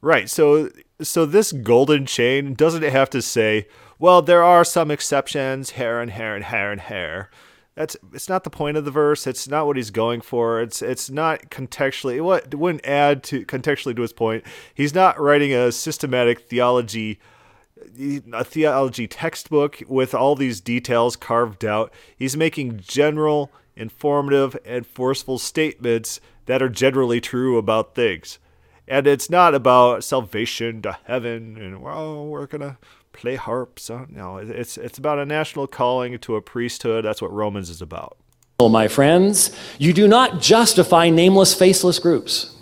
[0.00, 0.28] Right.
[0.28, 0.68] So
[1.00, 3.66] so this golden chain doesn't have to say,
[3.98, 7.30] well, there are some exceptions, hair and hair and hair and hair.
[7.74, 9.26] That's it's not the point of the verse.
[9.26, 10.60] It's not what he's going for.
[10.60, 14.44] It's it's not contextually what wouldn't add to contextually to his point.
[14.74, 17.18] He's not writing a systematic theology
[18.32, 21.92] a theology textbook with all these details carved out.
[22.16, 28.38] He's making general, informative, and forceful statements that are generally true about things.
[28.88, 32.78] And it's not about salvation to heaven and well, we're gonna
[33.12, 33.90] play harps.
[34.08, 37.04] No, it's it's about a national calling to a priesthood.
[37.04, 38.16] That's what Romans is about.
[38.58, 42.56] Well, My friends, you do not justify nameless, faceless groups.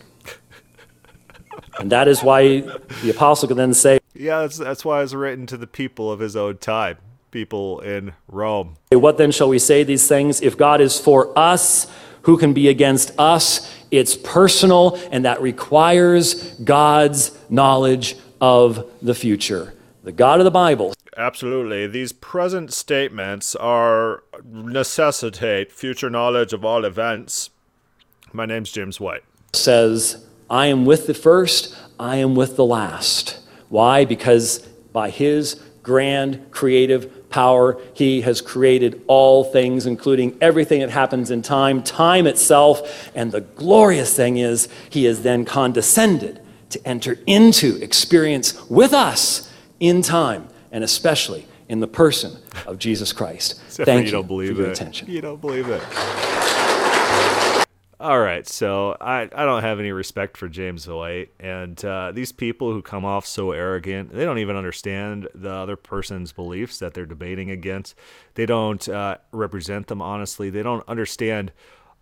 [1.78, 2.60] and that is why
[3.02, 6.20] the apostle can then say, yeah, that's, that's why it's written to the people of
[6.20, 6.98] his own time,
[7.30, 8.76] people in Rome.
[8.90, 10.40] What then shall we say these things?
[10.40, 11.86] If God is for us,
[12.22, 13.72] who can be against us?
[13.90, 19.74] It's personal, and that requires God's knowledge of the future.
[20.02, 20.94] The God of the Bible.
[21.16, 21.86] Absolutely.
[21.86, 27.50] These present statements are necessitate future knowledge of all events.
[28.32, 29.22] My name's James White.
[29.52, 33.40] Says, I am with the first, I am with the last.
[33.70, 34.04] Why?
[34.04, 34.58] Because
[34.92, 41.40] by His grand creative power, He has created all things, including everything that happens in
[41.40, 43.10] time, time itself.
[43.14, 49.50] And the glorious thing is, He has then condescended to enter into experience with us
[49.80, 53.60] in time, and especially in the person of Jesus Christ.
[53.68, 54.72] Thank you, you don't believe for your it.
[54.72, 55.08] attention.
[55.08, 55.82] You don't believe it.
[58.00, 62.32] All right, so I, I don't have any respect for James White, and uh, these
[62.32, 66.94] people who come off so arrogant, they don't even understand the other person's beliefs that
[66.94, 67.94] they're debating against.
[68.36, 70.48] They don't uh, represent them honestly.
[70.48, 71.52] They don't understand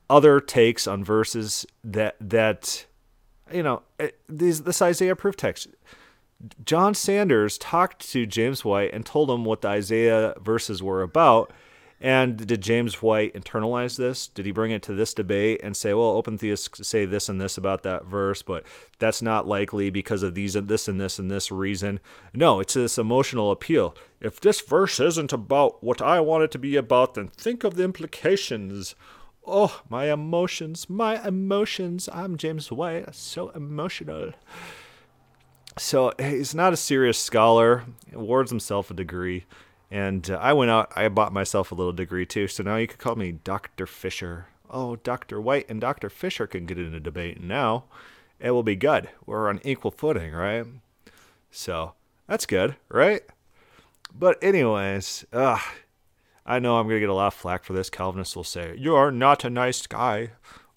[0.09, 2.87] other takes on verses that that
[3.53, 5.67] you know eh, these this Isaiah proof text.
[6.65, 11.53] John Sanders talked to James White and told him what the Isaiah verses were about
[12.01, 14.29] and did James White internalize this?
[14.29, 17.41] Did he bring it to this debate and say, well, open theists say this and
[17.41, 18.65] this about that verse, but
[18.99, 21.99] that's not likely because of these and this and this and this reason?
[22.33, 23.97] No, it's this emotional appeal.
[24.21, 27.75] If this verse isn't about what I want it to be about, then think of
[27.75, 28.95] the implications.
[29.45, 32.09] Oh, my emotions, my emotions.
[32.13, 34.35] I'm James White, so emotional.
[35.79, 39.47] So he's not a serious scholar, awards himself a degree.
[39.91, 42.49] And uh, I went out, I bought myself a little degree too.
[42.49, 43.87] So now you could call me Dr.
[43.87, 44.47] Fisher.
[44.71, 45.41] Oh, Dr.
[45.41, 46.11] White and Dr.
[46.11, 47.41] Fisher can get in a debate.
[47.41, 47.85] now
[48.41, 49.09] it will be good.
[49.27, 50.65] We're on equal footing, right?
[51.51, 51.95] So
[52.27, 53.23] that's good, right?
[54.15, 55.59] But, anyways, uh,
[56.47, 57.91] I know I'm going to get a lot of flack for this.
[57.91, 60.31] Calvinists will say, You are not a nice guy.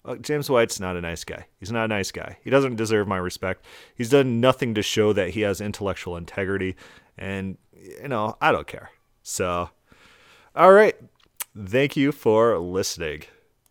[0.04, 1.46] Well, James White's not a nice guy.
[1.60, 2.38] He's not a nice guy.
[2.42, 3.64] He doesn't deserve my respect.
[3.94, 6.74] He's done nothing to show that he has intellectual integrity.
[7.16, 8.90] And, you know, I don't care.
[9.22, 9.70] So,
[10.54, 10.96] all right.
[11.56, 13.24] Thank you for listening.